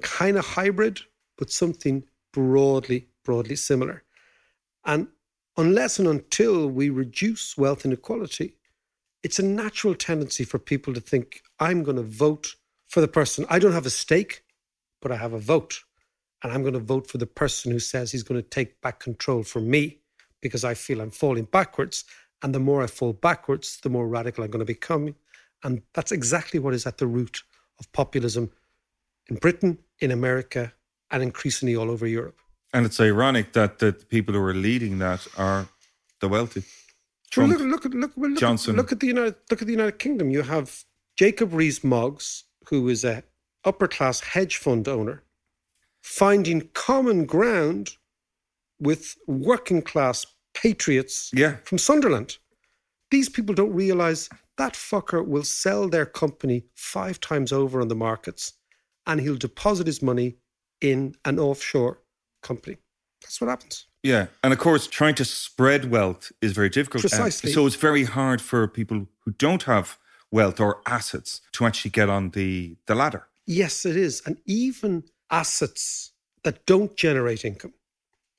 [0.00, 1.00] kind of hybrid,
[1.36, 4.02] but something broadly, broadly similar.
[4.84, 5.06] And
[5.56, 8.56] unless and until we reduce wealth inequality,
[9.22, 12.56] it's a natural tendency for people to think, I'm going to vote
[12.88, 13.46] for the person.
[13.48, 14.42] I don't have a stake,
[15.00, 15.74] but I have a vote.
[16.42, 18.98] And I'm going to vote for the person who says he's going to take back
[18.98, 20.00] control for me
[20.40, 22.04] because I feel I'm falling backwards.
[22.42, 25.14] And the more I fall backwards, the more radical I'm going to become.
[25.62, 27.44] And that's exactly what is at the root
[27.78, 28.50] of populism
[29.28, 30.72] in Britain, in America,
[31.12, 32.40] and increasingly all over Europe.
[32.72, 35.68] And it's ironic that the people who are leading that are
[36.20, 36.62] the wealthy.
[37.30, 38.76] Trump, look, look, look, look, Johnson.
[38.76, 39.36] Look at the United.
[39.50, 40.30] Look at the United Kingdom.
[40.30, 40.84] You have
[41.16, 42.22] Jacob Rees-Mogg,
[42.68, 43.22] who is a
[43.64, 45.22] upper class hedge fund owner,
[46.02, 47.96] finding common ground
[48.80, 51.56] with working class patriots Yeah.
[51.64, 52.38] from Sunderland.
[53.10, 57.94] These people don't realize that fucker will sell their company five times over on the
[57.94, 58.54] markets,
[59.06, 60.36] and he'll deposit his money
[60.80, 62.00] in an offshore
[62.42, 62.78] company.
[63.22, 63.86] That's what happens.
[64.02, 64.26] Yeah.
[64.42, 67.02] And of course, trying to spread wealth is very difficult.
[67.02, 67.52] Precisely.
[67.52, 69.98] so it's very hard for people who don't have
[70.30, 73.26] wealth or assets to actually get on the, the ladder.
[73.46, 74.22] Yes, it is.
[74.24, 76.12] And even assets
[76.44, 77.74] that don't generate income.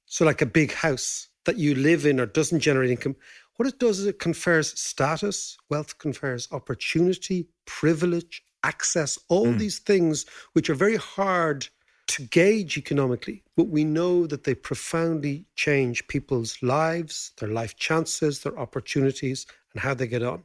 [0.05, 3.15] So, like a big house that you live in or doesn't generate income,
[3.55, 9.57] what it does is it confers status, wealth confers opportunity, privilege, access, all hmm.
[9.57, 11.67] these things which are very hard
[12.11, 13.41] to gauge economically.
[13.55, 19.81] But we know that they profoundly change people's lives, their life chances, their opportunities, and
[19.81, 20.43] how they get on.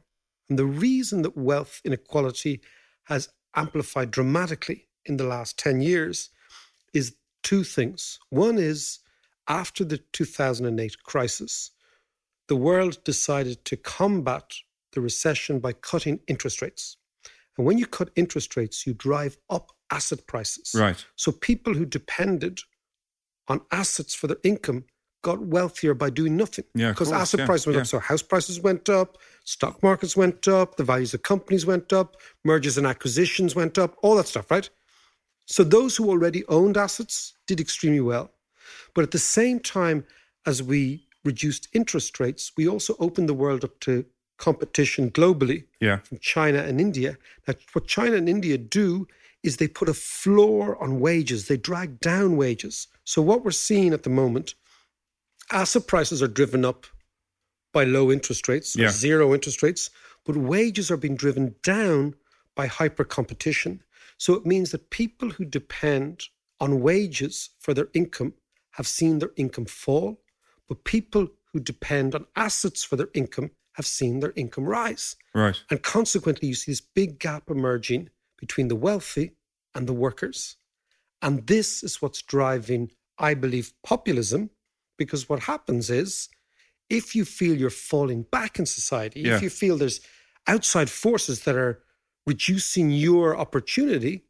[0.49, 2.61] And the reason that wealth inequality
[3.03, 6.29] has amplified dramatically in the last 10 years
[6.93, 8.17] is two things.
[8.29, 8.99] One is
[9.49, 11.71] after the 2008 crisis,
[12.47, 14.53] the world decided to combat
[14.93, 16.95] the recession by cutting interest rates.
[17.57, 20.71] And when you cut interest rates, you drive up asset prices.
[20.75, 21.03] Right.
[21.15, 22.59] So people who depended
[23.47, 24.85] on assets for their income
[25.23, 26.65] got wealthier by doing nothing.
[26.75, 27.81] Yeah, because asset yeah, prices went yeah.
[27.81, 27.87] up.
[27.87, 32.17] So house prices went up, stock markets went up, the values of companies went up,
[32.43, 34.69] mergers and acquisitions went up, all that stuff, right?
[35.45, 38.31] So those who already owned assets did extremely well.
[38.93, 40.05] But at the same time
[40.45, 44.05] as we reduced interest rates, we also opened the world up to
[44.37, 45.97] competition globally Yeah.
[45.97, 47.17] from China and India.
[47.47, 49.07] Now, what China and India do
[49.47, 52.87] is they put a floor on wages, they drag down wages.
[53.05, 54.53] So, what we're seeing at the moment,
[55.51, 56.85] asset prices are driven up
[57.73, 58.89] by low interest rates, Yeah.
[58.91, 59.89] zero interest rates,
[60.25, 62.15] but wages are being driven down
[62.55, 63.81] by hyper competition.
[64.17, 66.25] So, it means that people who depend
[66.59, 68.33] on wages for their income
[68.71, 70.21] have seen their income fall,
[70.67, 75.15] but people who depend on assets for their income have seen their income rise.
[75.33, 75.57] Right.
[75.69, 79.31] And consequently, you see this big gap emerging between the wealthy
[79.77, 80.57] and the workers.
[81.21, 84.49] And this is what's driving, I believe, populism,
[84.97, 86.29] because what happens is
[86.89, 89.35] if you feel you're falling back in society, Yeah.
[89.35, 90.01] if you feel there's
[90.47, 91.83] outside forces that are
[92.25, 94.23] reducing your opportunity,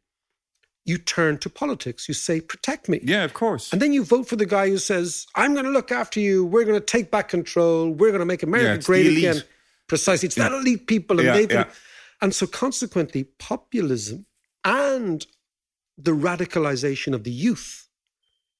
[0.84, 2.08] you turn to politics.
[2.08, 3.00] You say, protect me.
[3.02, 3.72] Yeah, of course.
[3.72, 6.44] And then you vote for the guy who says, I'm going to look after you.
[6.46, 7.90] We're going to take back control.
[7.90, 9.42] We're going to make America the great again.
[9.86, 10.26] Precisely.
[10.26, 11.18] It's that elite people.
[11.20, 11.64] And, Yeah, yeah.
[12.22, 14.26] and so consequently, populism
[14.64, 15.26] and
[15.98, 17.88] the radicalization of the youth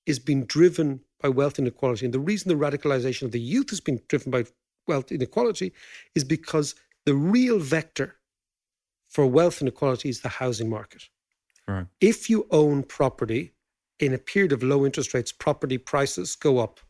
[0.06, 2.04] is being driven by wealth inequality.
[2.06, 4.44] And the reason the radicalization of the youth is being driven by
[4.86, 5.72] wealth inequality
[6.14, 6.74] is because
[7.06, 8.16] the real vector
[9.08, 11.08] for wealth inequality is the housing market
[11.66, 11.86] Right.
[12.00, 13.52] if you own property
[13.98, 16.80] in a period of low interest rates, property prices go up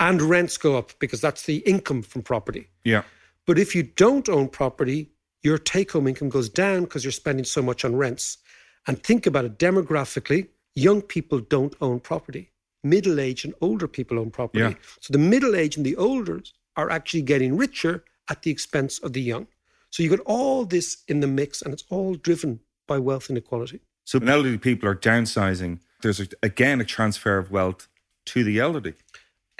[0.00, 2.68] and rents go up because that's the income from property.
[2.84, 3.02] Yeah.
[3.46, 7.44] But if you don't own property, your take home income goes down because you're spending
[7.44, 8.38] so much on rents.
[8.86, 12.50] And think about it demographically, young people don't own property.
[12.84, 14.60] Middle aged and older people own property.
[14.60, 14.74] Yeah.
[15.00, 16.40] So the middle aged and the older
[16.76, 19.46] are actually getting richer at the expense of the young.
[19.90, 23.80] So you got all this in the mix, and it's all driven by wealth inequality.
[24.04, 27.88] So when elderly people are downsizing, there's a, again a transfer of wealth
[28.26, 28.94] to the elderly.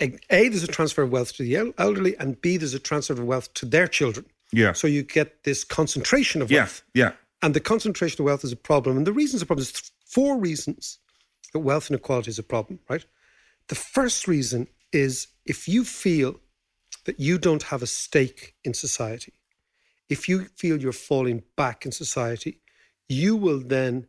[0.01, 3.15] A, a, there's a transfer of wealth to the elderly, and B, there's a transfer
[3.15, 4.27] of wealth to their children.
[4.53, 4.73] Yeah.
[4.73, 6.61] So you get this concentration of yeah.
[6.61, 6.83] wealth.
[6.95, 7.12] Yeah.
[7.42, 8.96] And the concentration of wealth is a problem.
[8.96, 10.99] And the reasons a problem is th- four reasons
[11.53, 13.05] that wealth inequality is a problem, right?
[13.68, 16.40] The first reason is if you feel
[17.05, 19.33] that you don't have a stake in society,
[20.09, 22.61] if you feel you're falling back in society,
[23.09, 24.07] you will then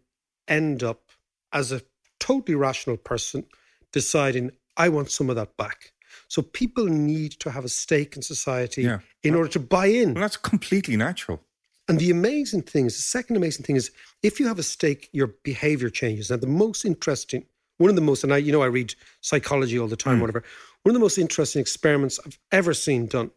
[0.48, 1.10] end up
[1.52, 1.82] as a
[2.20, 3.46] totally rational person
[3.92, 5.92] deciding, I want some of that back.
[6.28, 9.00] So people need to have a stake in society Yeah.
[9.24, 10.14] in order to buy in.
[10.14, 11.42] Well, that's completely natural.
[11.88, 15.10] And the amazing thing is, the second amazing thing is, if you have a stake,
[15.14, 16.30] your behavior changes.
[16.30, 17.46] Now, the most interesting,
[17.78, 20.22] one of the most, and I, you know, I read psychology all the time, hmm.
[20.22, 20.44] whatever.
[20.84, 23.32] One of the most interesting experiments I've ever seen done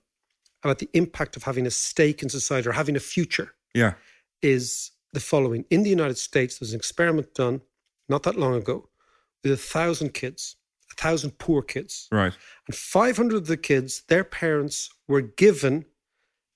[0.64, 3.94] about the impact of having a stake in society or having a future Yeah.
[4.42, 5.64] is the following.
[5.70, 7.62] In the United States, there was an experiment done
[8.08, 8.88] not that long ago
[9.42, 10.56] with a thousand kids,
[10.90, 12.08] a thousand poor kids.
[12.12, 12.32] Right.
[12.66, 15.86] And 500 of the kids, their parents were given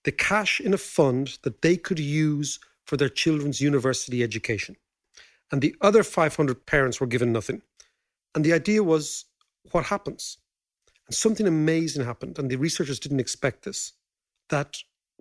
[0.05, 4.77] the cash in a fund that they could use for their children's university education.
[5.51, 7.63] And the other 500 parents were given nothing.
[8.35, 9.25] And the idea was
[9.73, 10.39] what happens?
[11.07, 13.93] And something amazing happened, and the researchers didn't expect this
[14.51, 14.77] that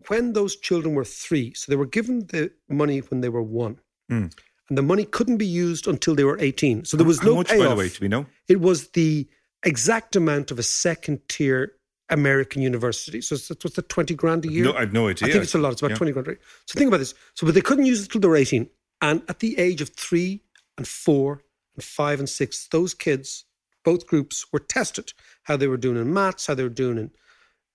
[0.08, 3.80] when those children were three, so they were given the money when they were one,
[4.12, 4.34] Mm.
[4.70, 6.84] and the money couldn't be used until they were 18.
[6.84, 7.64] So there was How no much, payoff.
[7.64, 8.26] by the way, do we know?
[8.50, 9.30] It was the
[9.64, 11.74] exact amount of a second tier
[12.10, 13.22] American university.
[13.22, 14.66] So it's, what's the 20 grand a year?
[14.66, 15.28] No, I have no idea.
[15.28, 15.74] I think it's a lot.
[15.74, 15.98] It's about Yeah.
[15.98, 16.28] 20 grand.
[16.28, 16.38] Right?
[16.66, 17.14] So think about this.
[17.34, 18.70] So, but they couldn't use it till they were 18.
[19.02, 20.44] And at the age of three
[20.78, 21.44] and four
[21.76, 23.46] and five and six, those kids,
[23.84, 25.14] both groups, were tested
[25.44, 27.12] how they were doing in maths, how they were doing in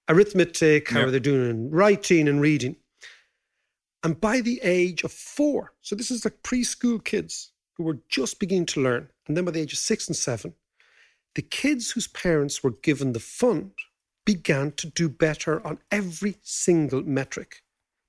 [0.09, 1.05] arithmetic, how Yeah.
[1.07, 2.77] were they doing in writing and reading.
[4.03, 8.38] And by the age of four, so this is like preschool kids who were just
[8.38, 9.09] beginning to learn.
[9.27, 10.55] And then by the age of six and seven,
[11.35, 13.73] the kids whose parents were given the fund
[14.33, 17.51] began to do better on every single metric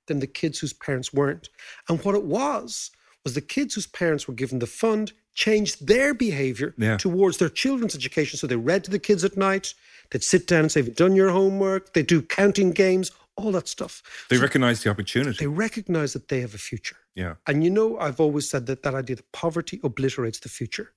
[0.08, 1.46] than the kids whose parents weren't.
[1.88, 2.92] And what it was,
[3.24, 5.06] was the kids whose parents were given the fund
[5.46, 6.98] changed their behavior Yeah.
[6.98, 8.36] towards their children's education.
[8.40, 9.66] So they read to the kids at night,
[10.10, 11.84] they'd sit down and say, Have you done your homework?
[11.94, 13.94] They do counting games, all that stuff.
[14.30, 15.38] They So recognize the opportunity.
[15.40, 16.98] they recognize that they have a future.
[17.16, 17.34] yeah.
[17.48, 20.88] And you know, I've always said that that idea that poverty obliterates the future.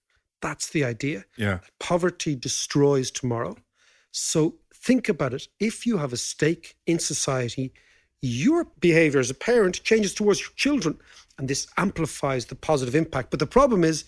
[0.47, 1.19] That's the idea.
[1.37, 1.59] Yeah.
[1.91, 3.55] Poverty destroys tomorrow.
[4.11, 4.41] So
[4.83, 5.49] think about it.
[5.61, 7.73] If you have a stake in society,
[8.21, 10.99] your behavior as a parent changes towards your children,
[11.39, 13.31] and this amplifies the positive impact.
[13.31, 14.05] But the problem is,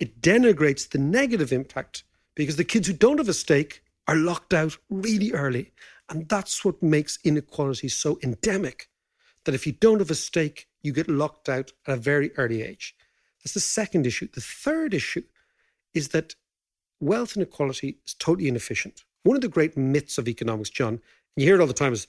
[0.00, 4.54] it denigrates the negative impact because the kids who don't have a stake are locked
[4.54, 5.72] out really early.
[6.08, 8.88] And that's what makes inequality so endemic
[9.44, 12.62] that if you don't have a stake, you get locked out at a very early
[12.62, 12.96] age.
[13.42, 14.28] That's the second issue.
[14.32, 15.24] The third issue
[15.94, 16.34] is that
[17.00, 19.04] wealth inequality is totally inefficient.
[19.28, 21.02] One of the great myths of economics, John,
[21.36, 22.06] you hear it all the time, is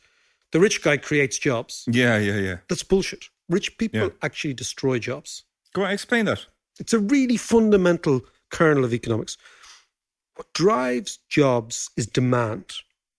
[0.53, 1.84] the rich guy creates jobs.
[1.91, 2.58] Yeah, yeah, yeah.
[2.69, 3.25] That's bullshit.
[3.49, 4.10] Rich people Yeah.
[4.21, 5.43] actually destroy jobs.
[5.73, 6.45] Go on, explain that.
[6.79, 9.36] It's a really fundamental kernel of economics.
[10.36, 12.71] What drives jobs is demand.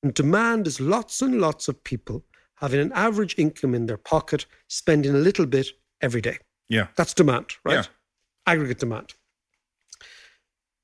[0.03, 4.47] And demand is lots and lots of people having an average income in their pocket,
[4.69, 6.39] spending a little bit every day.
[6.71, 6.87] Yeah.
[6.97, 7.75] That's demand, right?
[7.85, 7.85] Yeah.
[8.47, 9.13] Aggregate demand.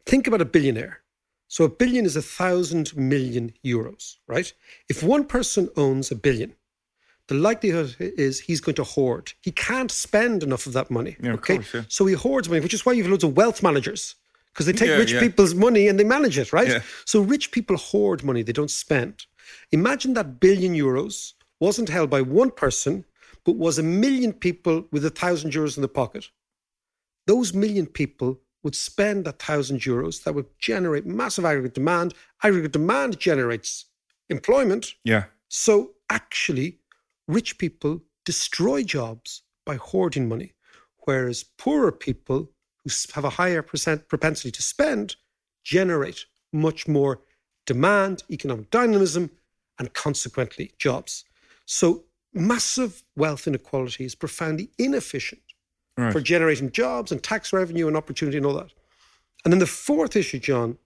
[0.04, 1.00] Think about a billionaire.
[1.48, 4.52] So a billion is a thousand million euros, right?
[4.88, 6.54] If one person owns a billion,
[7.28, 9.32] the likelihood is he's going to hoard.
[9.42, 11.16] He can't spend enough of that money.
[11.20, 11.56] Yeah, okay.
[11.56, 11.82] course, yeah.
[11.88, 14.14] So he hoards money, which is why you have loads of wealth managers.
[14.52, 16.82] Because they take Yeah, rich people's money and they manage it, right?
[17.04, 19.26] So rich people hoard money, they don't spend.
[19.70, 23.04] Imagine that billion euros wasn't held by one person,
[23.44, 26.30] but was a million people with a thousand euros in the pocket.
[27.26, 32.12] Those million people would spend a thousand euros that would generate massive aggregate demand.
[32.42, 33.84] Aggregate demand generates
[34.28, 34.94] employment.
[35.04, 35.26] Yeah.
[35.46, 36.80] So actually,
[37.28, 40.54] rich people destroy jobs by hoarding money,
[41.04, 42.50] whereas poorer people
[42.82, 45.14] who have a higher percent propensity to spend
[45.62, 47.20] generate much more
[47.66, 49.30] demand, economic dynamism,
[49.78, 51.24] and consequently jobs.
[51.66, 55.45] So massive wealth inequality is profoundly inefficient
[55.98, 56.12] Right.
[56.12, 58.70] for generating jobs and tax revenue and opportunity and all that.
[59.44, 60.76] And then the fourth issue, John,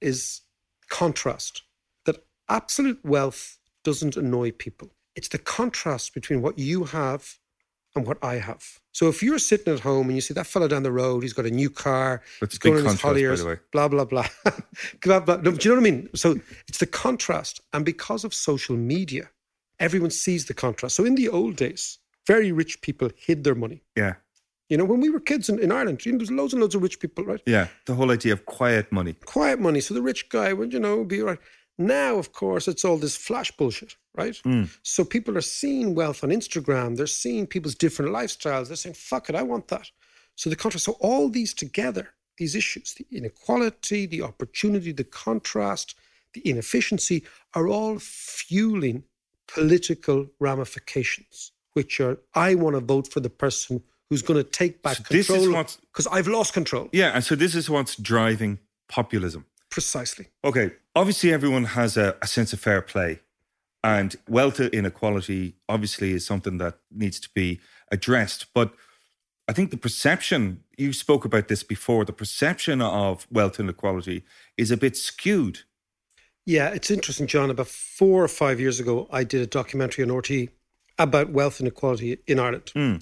[0.00, 0.42] is
[0.88, 1.62] contrast.
[2.04, 4.90] That absolute wealth doesn't annoy people.
[5.16, 7.38] It's the contrast between what you have
[7.94, 8.80] and what I have.
[8.92, 11.32] So if you're sitting at home and you see that fellow down the road, he's
[11.32, 14.26] got a new car, That's he's a big going on his holidays, blah blah blah,
[15.02, 15.36] blah blah.
[15.36, 16.08] No, do you know what I mean?
[16.14, 19.30] So it's the contrast, and because of social media,
[19.78, 20.96] everyone sees the contrast.
[20.96, 23.82] So in the old days, very rich people hid their money.
[23.96, 24.14] Yeah.
[24.70, 26.76] You know, when we were kids in, in Ireland, you know, there's loads and loads
[26.76, 27.42] of rich people, right?
[27.44, 27.66] Yeah.
[27.86, 29.14] The whole idea of quiet money.
[29.24, 29.80] Quiet money.
[29.80, 31.40] So the rich guy would, you know, be right.
[31.76, 34.34] Now, of course, it's all this flash bullshit, right?
[34.44, 34.70] Mm.
[34.82, 36.96] So people are seeing wealth on Instagram.
[36.96, 38.68] They're seeing people's different lifestyles.
[38.68, 39.90] They're saying, fuck it, I want that.
[40.36, 45.96] So the contrast, so all these together, these issues, the inequality, the opportunity, the contrast,
[46.32, 49.02] the inefficiency, are all fueling
[49.48, 54.82] political ramifications, which are I want to vote for the person who's going to take
[54.82, 56.88] back So control because I've lost control.
[56.92, 58.58] Yeah, and so this is what's driving
[58.88, 59.46] populism.
[59.70, 60.26] Precisely.
[60.44, 63.20] Okay, obviously everyone has a, a sense of fair play,
[63.84, 67.60] and wealth inequality obviously is something that needs to be
[67.92, 68.52] addressed.
[68.52, 68.74] But
[69.48, 72.04] I think the perception you spoke about this before.
[72.04, 74.24] The perception of wealth inequality
[74.56, 75.60] is a bit skewed.
[76.46, 77.50] Yeah, it's interesting, John.
[77.50, 80.48] About four or five years ago, I did a documentary on RTÉ
[80.98, 82.72] about wealth inequality in Ireland.
[82.74, 82.96] Hmm.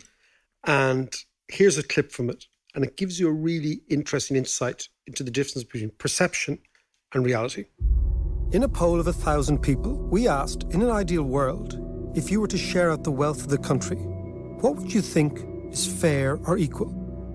[0.66, 1.12] And
[1.48, 2.44] here's a clip from it.
[2.74, 6.58] And it gives you a really interesting insight into the difference between perception
[7.14, 7.64] and reality.
[8.52, 11.78] In a poll of a thousand people, we asked, in an ideal world,
[12.14, 15.44] if you were to share out the wealth of the country, what would you think
[15.72, 16.88] is fair or equal?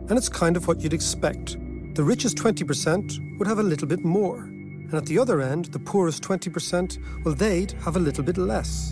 [0.10, 1.58] And it's kind of what you'd expect.
[1.96, 4.40] The richest 20% would have a little bit more.
[4.44, 8.92] And at the other end, the poorest 20%, well, they'd have a little bit less.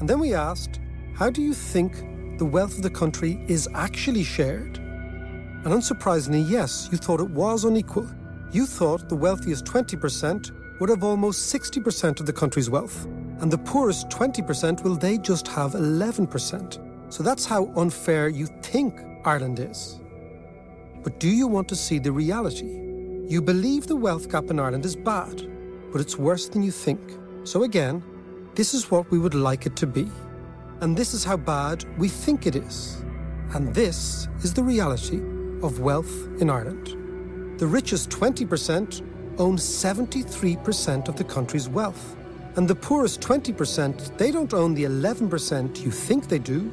[0.00, 0.80] And then we asked,
[1.14, 2.02] how do you think
[2.38, 4.78] the wealth of the country is actually shared?
[4.78, 8.08] And unsurprisingly, yes, you thought it was unequal.
[8.50, 13.04] You thought the wealthiest 20% would have almost 60% of the country's wealth.
[13.40, 17.12] And the poorest 20%, will they just have 11%.
[17.12, 20.00] So that's how unfair you think Ireland is.
[21.02, 22.66] But do you want to see the reality?
[23.28, 25.48] You believe the wealth gap in Ireland is bad,
[25.92, 27.00] but it's worse than you think.
[27.44, 28.02] So again,
[28.54, 30.10] this is what we would like it to be.
[30.80, 33.04] And this is how bad we think it is.
[33.54, 35.20] And this is the reality
[35.62, 37.58] of wealth in Ireland.
[37.58, 39.02] The richest 20%
[39.38, 42.16] own 73% of the country's wealth.
[42.56, 46.70] And the poorest 20%, they don't own the 11% you think they do.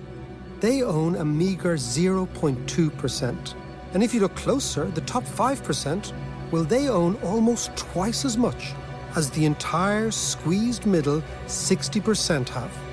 [0.59, 3.55] They own a meager 0.2%.
[3.93, 6.13] And if you look closer, the top 5%,
[6.51, 8.73] well, they own almost twice as much
[9.15, 12.90] as the entire squeezed middle 60% have.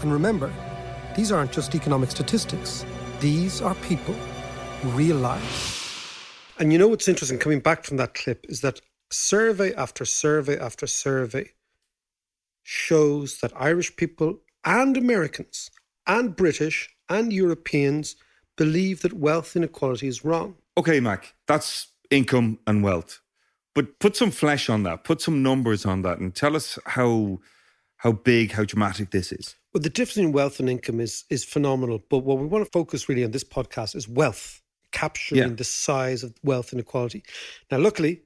[0.00, 0.52] And remember,
[1.16, 2.84] these aren't just economic statistics,
[3.20, 4.14] these are people,
[4.84, 5.80] real lives.
[6.58, 8.80] And you know what's interesting coming back from that clip is that
[9.10, 11.50] survey after survey after survey
[12.62, 15.70] shows that Irish people and Americans
[16.06, 18.16] and British and Europeans
[18.56, 20.56] believe that wealth inequality is wrong.
[20.76, 23.20] Okay, Mac, that's income and wealth.
[23.74, 27.40] But put some flesh on that, put some numbers on that, and tell us how
[28.04, 29.56] how big, how dramatic this is.
[29.72, 31.98] Well, the difference in wealth and income is is phenomenal.
[32.10, 34.60] But what we want to focus really on this podcast is wealth,
[34.92, 35.48] capturing Yeah.
[35.56, 37.22] the size of wealth inequality.
[37.70, 38.22] Now, luckily,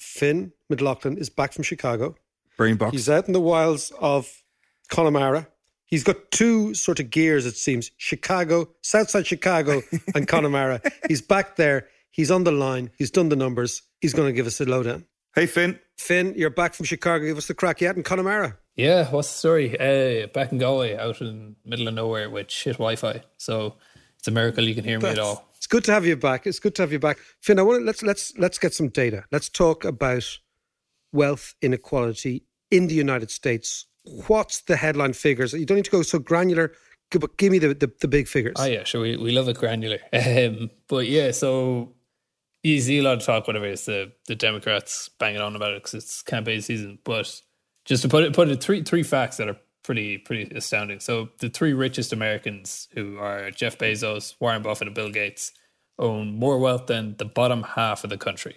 [0.00, 2.16] Finn McLaughlin is back from Chicago.
[2.58, 2.92] Brain box.
[2.92, 4.42] He's out in the wilds of
[4.90, 5.48] Connemara.
[5.86, 9.82] He's got two sort of gears, it seems Chicago, Southside Chicago,
[10.14, 10.80] and Connemara.
[11.08, 11.88] He's back there.
[12.10, 12.90] He's on the line.
[12.96, 13.82] He's done the numbers.
[14.00, 15.04] He's going to give us a lowdown.
[15.34, 15.78] hey, Finn.
[15.98, 17.24] Finn, you're back from Chicago.
[17.24, 17.80] Give us the crack.
[17.80, 18.58] You out in Connemara.
[18.76, 19.78] Yeah, what's the story?
[19.78, 23.22] Uh, back in Galway, out in the middle of nowhere with shit Wi-Fi.
[23.36, 23.76] So
[24.18, 25.48] it's a miracle you can hear me at all.
[25.56, 26.46] It's good to have you back.
[26.46, 27.58] It's good to have you back, Finn.
[27.58, 29.24] I want to, let's let's let's get some data.
[29.30, 30.38] Let's talk about
[31.12, 33.86] wealth inequality in the United States.
[34.26, 35.52] What's the headline figures?
[35.52, 36.72] You don't need to go so granular,
[37.10, 38.56] but give me the the, the big figures.
[38.58, 39.00] Oh yeah, sure.
[39.00, 39.98] We, we love it granular.
[40.12, 41.94] Um, but yeah, so
[42.62, 45.82] you see a lot of talk, whatever it's the the Democrats banging on about it
[45.82, 46.98] because it's campaign season.
[47.04, 47.40] But
[47.84, 51.00] just to put it, put it three three facts that are pretty pretty astounding.
[51.00, 55.52] So the three richest Americans, who are Jeff Bezos, Warren Buffett, and Bill Gates,
[55.98, 58.56] own more wealth than the bottom half of the country.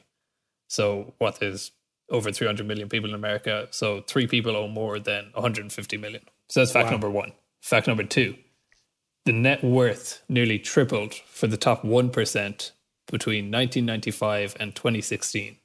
[0.68, 1.72] So what is
[2.10, 3.68] over 300 million people in America?
[3.72, 6.24] So three people own more than 150 million.
[6.50, 7.34] So that's fact number one.
[7.62, 8.36] Fact number two
[9.28, 12.72] the net worth nearly tripled for the top 1%
[13.12, 15.58] between 1995 and 2016.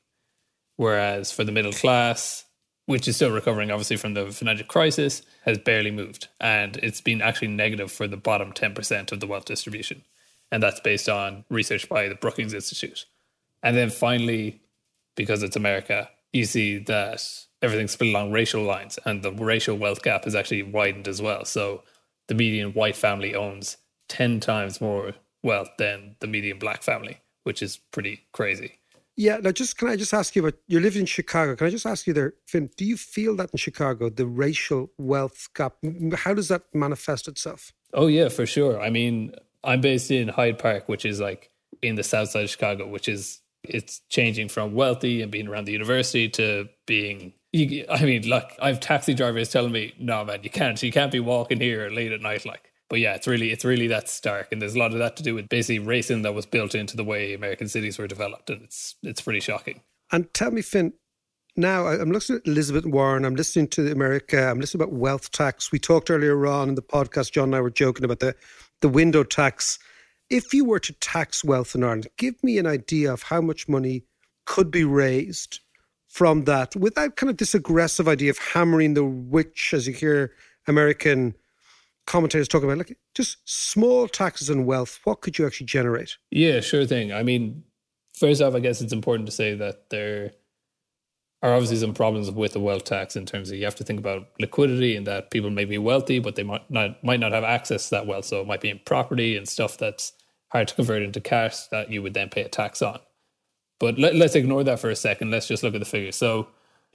[0.77, 2.45] Whereas for the middle class,
[2.87, 6.29] which is still recovering obviously from the financial crisis, has barely moved.
[6.41, 10.03] And it's been actually negative for the bottom 10% of the wealth distribution.
[10.51, 13.07] And that's based on research by the Brookings Institute.
[13.63, 14.61] And then finally,
[15.15, 17.23] because it's America, you see that
[17.61, 21.45] everything's split along racial lines and the racial wealth gap has actually widened as well.
[21.45, 21.83] So
[22.29, 23.77] the median white family owns
[24.09, 28.79] 10 times more wealth than the median black family, which is pretty crazy.
[29.23, 29.37] Yeah.
[29.37, 30.59] Now, just can I just ask you about?
[30.67, 31.55] You live in Chicago.
[31.55, 32.71] Can I just ask you there, Finn?
[32.77, 35.75] Do you feel that in Chicago, the racial wealth gap?
[36.17, 37.73] How does that manifest itself?
[37.95, 38.81] Oh, yeah, for sure.
[38.81, 41.51] I mean, I'm based in Hyde Park, which is like
[41.83, 45.67] in the south side of Chicago, which is it's changing from wealthy and being around
[45.67, 50.51] the university to being I mean, like I've taxi drivers telling me, "No, man, you
[50.51, 50.83] can't.
[50.83, 53.87] You can't be walking here late at night." Like, but yeah, it's really, it's really
[53.87, 56.45] that stark, and there's a lot of that to do with basically racing that was
[56.45, 59.81] built into the way American cities were developed, and it's it's pretty shocking.
[60.13, 60.93] And tell me, Finn,
[61.57, 63.25] now I'm listening to Elizabeth Warren.
[63.25, 64.47] I'm listening to America.
[64.47, 65.73] I'm listening about wealth tax.
[65.73, 67.33] We talked earlier on in the podcast.
[67.33, 68.37] John and I were joking about the
[68.83, 69.79] the window tax.
[70.29, 73.71] If you were to tax wealth in Ireland, give me an idea of how much
[73.71, 74.05] money
[74.45, 75.61] could be raised
[76.09, 80.35] from that without kind of this aggressive idea of hammering the witch, as you hear
[80.69, 81.35] American
[82.07, 85.01] commentators talk about, like just small taxes on wealth.
[85.05, 86.17] What could you actually generate?
[86.31, 87.13] Yeah, sure thing.
[87.13, 87.65] I mean,
[88.13, 90.33] first off, I guess it's important to say that there
[91.43, 93.99] are obviously some problems with the wealth tax in terms of you have to think
[93.99, 97.45] about liquidity and that people may be wealthy, but they might not might not have
[97.45, 98.25] access to that wealth.
[98.25, 100.13] So it might be in property and stuff that's
[100.49, 103.01] hard to convert into cash that you would then pay a tax on.
[103.81, 105.33] But let, us ignore that for a second.
[105.33, 106.15] Let's just look at the figures.
[106.15, 106.47] So,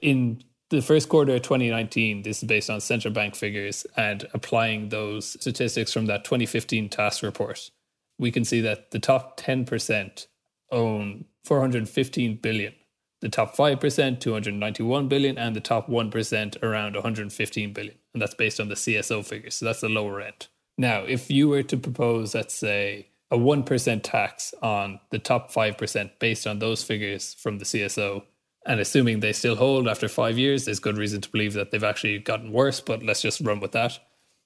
[0.02, 4.90] in the first quarter of 2019, this is based on central bank figures and applying
[4.90, 7.72] those statistics from that 2015 TASC report,
[8.20, 10.28] we can see that the top 10%
[10.72, 12.74] own 415 billion,
[13.22, 17.96] the top 5% 291 billion, and the top 1% around 115 billion.
[18.14, 19.56] And that's based on the CSO figures.
[19.56, 20.48] So that's the lower end.
[20.78, 26.12] Now, if you were to propose, let's say, a 1% tax on the top 5%
[26.20, 28.24] based on those figures from the CSO.
[28.68, 31.84] And assuming they still hold after five years, there's good reason to believe that they've
[31.84, 33.98] actually gotten worse, but let's just run with that.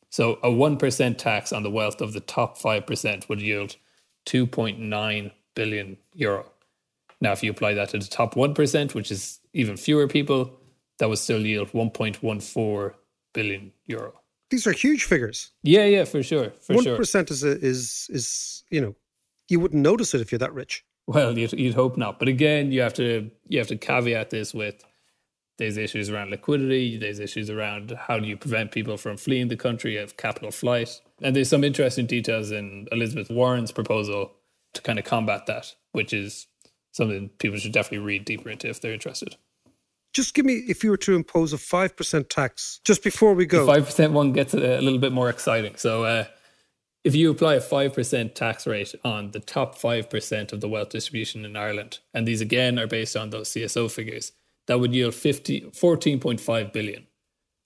[0.09, 3.75] So a 1% tax on the wealth of the top 5% would yield
[4.27, 6.45] 2.9 billion euro.
[7.19, 10.59] Now, if you apply that to the top 1%, which is even fewer people,
[10.99, 12.93] that would still yield 1.14
[13.33, 15.49] billion euro these are huge figures.
[15.63, 16.93] Yeah, yeah, for sure, for One sure.
[16.93, 18.95] One percent is a, is is you know,
[19.49, 20.85] you wouldn't notice it if you're that rich.
[21.13, 24.53] Well, you'd, you'd hope not, but again, you have to you have to caveat this
[24.53, 24.81] with
[25.57, 29.57] there's issues around liquidity, there's issues around how do you prevent people from fleeing the
[29.57, 34.31] country of capital flight, and there's some interesting details in Elizabeth Warren's proposal
[34.73, 36.47] to kind of combat that, which is
[36.93, 39.35] something people should definitely read deeper into if they're interested.
[40.13, 43.65] Just give me, if you were to impose a 5% tax just before we go.
[43.65, 45.75] The 5% one gets a little bit more exciting.
[45.75, 46.25] So, uh,
[47.03, 51.45] if you apply a 5% tax rate on the top 5% of the wealth distribution
[51.45, 54.33] in Ireland, and these again are based on those CSO figures,
[54.67, 57.07] that would yield 50, 14.5 billion.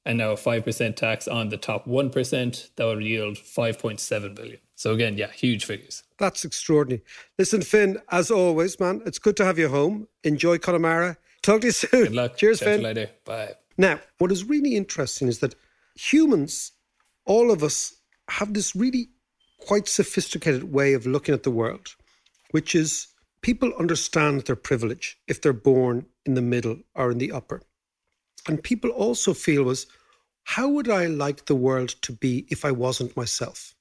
[0.06, 4.60] And now a 5% tax on the top 1%, that would yield 5.7 billion.
[4.76, 6.04] So again, yeah, huge figures.
[6.18, 7.04] That's extraordinary.
[7.40, 10.08] Listen, Finn, as always, man, it's good to have you home.
[10.24, 11.18] Enjoy Connemara.
[11.42, 12.04] Talk to you soon.
[12.04, 12.38] Good luck.
[12.38, 12.84] Cheers, Catch Finn.
[12.84, 13.10] Later.
[13.26, 13.54] Bye.
[13.78, 15.56] Now, what is really interesting is that
[15.96, 16.74] humans,
[17.26, 17.94] all of us,
[18.30, 19.10] have this really
[19.66, 21.95] quite sophisticated way of looking at the world,
[22.51, 23.07] which is
[23.41, 27.61] people understand their privilege if they're born in the middle or in the upper.
[28.47, 29.88] And people also feel was,
[30.43, 33.74] how would I like the world to be if I wasn't myself?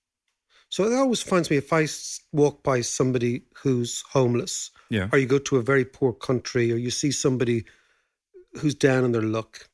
[0.71, 1.87] So it always finds me if I
[2.33, 5.09] walk by somebody who's homeless yeah.
[5.13, 7.65] or you go to a very poor country, or you see somebody
[8.61, 9.69] who's down on their luck.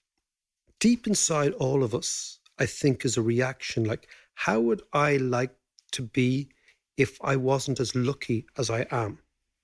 [0.79, 5.55] Deep inside all of us, I think, is a reaction like, how would I like
[5.93, 6.49] to be
[6.97, 9.19] if I wasn't as lucky as I am?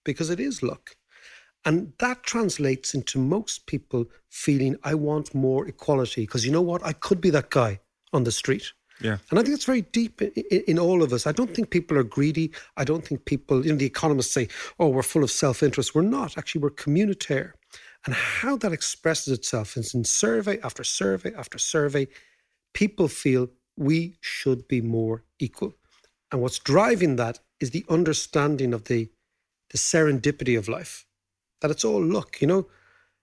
[0.04, 0.96] Because it is luck.
[1.64, 6.22] And that translates into most people feeling, I want more equality.
[6.22, 6.84] Because you know what?
[6.84, 7.80] I could be that guy
[8.12, 8.72] on the street.
[9.00, 9.18] Yeah.
[9.30, 11.26] And I think that's very deep in, in, in, all of us.
[11.26, 12.52] I don't think people are greedy.
[12.76, 14.48] I don't think people, you know, the economists say,
[14.78, 15.94] oh, we're full of self interest.
[15.94, 16.38] We're not.
[16.38, 17.52] Actually, we're communitaire.
[18.06, 22.06] And how that expresses itself is in survey after survey after survey,
[22.72, 25.74] people feel we should be more equal.
[26.32, 29.08] And what's driving that is the understanding of the,
[29.70, 31.06] the serendipity of life,
[31.60, 32.40] that it's all luck.
[32.40, 32.66] You know,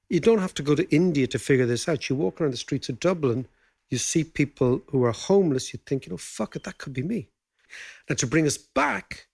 [0.09, 2.09] you don't have to go to India to figure this out.
[2.09, 3.47] You walk around the streets of Dublin
[3.93, 7.03] you see people who are homeless, you think, you know, fuck it, that could be
[7.03, 7.29] me.
[8.09, 9.27] Now, to bring us back,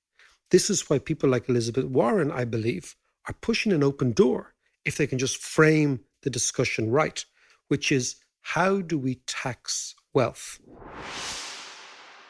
[0.51, 2.97] this is why people like Elizabeth Warren, I believe,
[3.29, 4.53] are pushing an open door
[4.83, 7.23] if they can just frame the discussion right,
[7.69, 10.59] which is how do we tax wealth?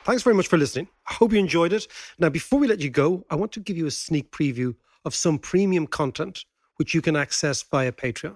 [0.09, 0.87] Thanks very much for listening.
[1.07, 1.85] I hope you enjoyed it.
[2.17, 4.73] Now, before we let you go, I want to give you a sneak preview
[5.05, 6.45] of some premium content
[6.77, 8.35] which you can access via Patreon.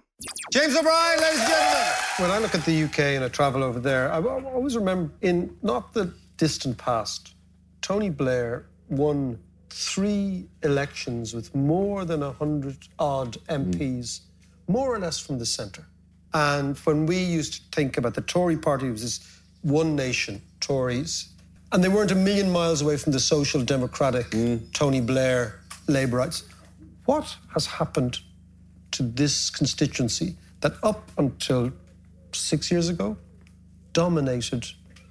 [0.51, 1.93] James O'Brien, ladies and gentlemen.
[2.17, 5.57] When I look at the UK and I travel over there, I always remember in
[5.63, 7.33] not the distant past,
[7.81, 9.39] Tony Blair won
[9.71, 14.21] three elections with more than 100 odd MPs, mm.
[14.67, 15.87] more or less from the centre.
[16.35, 20.39] And when we used to think about the Tory party, it was this one nation,
[20.59, 21.32] Tories,
[21.73, 24.61] and they weren't a million miles away from the social democratic mm.
[24.73, 26.43] Tony Blair Labourites.
[27.05, 28.19] What has happened
[28.91, 31.73] to this constituency that up until
[32.31, 33.17] six years ago,
[33.91, 34.67] dominated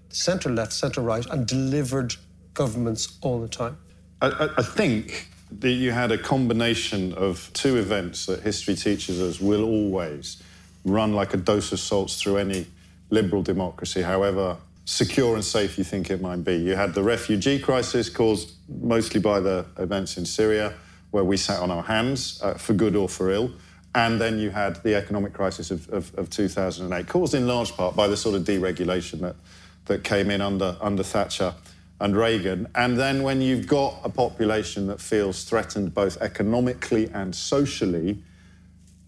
[0.09, 2.15] centre left, centre right, and delivered
[2.55, 3.77] governments all the time.
[4.21, 9.41] I, I, think that you had a combination of two events that history teaches us
[9.41, 10.43] will always
[10.85, 12.67] run like a dose of salts through any
[13.11, 16.57] liberal democracy, however secure and safe you think it might be.
[16.57, 20.75] You had the refugee crisis caused mostly by the events in Syria,
[21.11, 23.53] where we sat on our hands uh, for good or for ill.
[23.95, 27.95] And then you had the economic crisis of, of, of, 2008, caused in large part
[27.95, 29.37] by the sort of deregulation that,
[29.85, 31.55] that came in under, under Thatcher
[32.01, 32.69] and Reagan.
[32.75, 38.23] And then when you've got a population that feels threatened both economically and socially,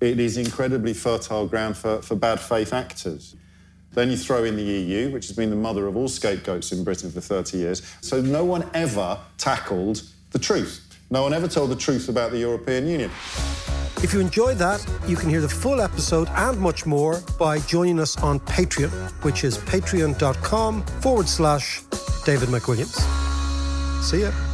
[0.00, 3.34] it is incredibly fertile ground for, for bad faith actors.
[3.94, 6.84] Then you throw in the EU, which has been the mother of all scapegoats in
[6.84, 7.82] Britain for 30 years.
[8.00, 10.80] So no one ever tackled the truth.
[11.10, 13.10] No one ever told the truth about the European Union.
[14.02, 18.00] If you enjoyed that, you can hear the full episode and much more by joining
[18.00, 18.90] us on Patreon,
[19.22, 21.82] which is patreon.com forward slash
[22.24, 23.00] David McWilliams.
[24.02, 24.53] See ya.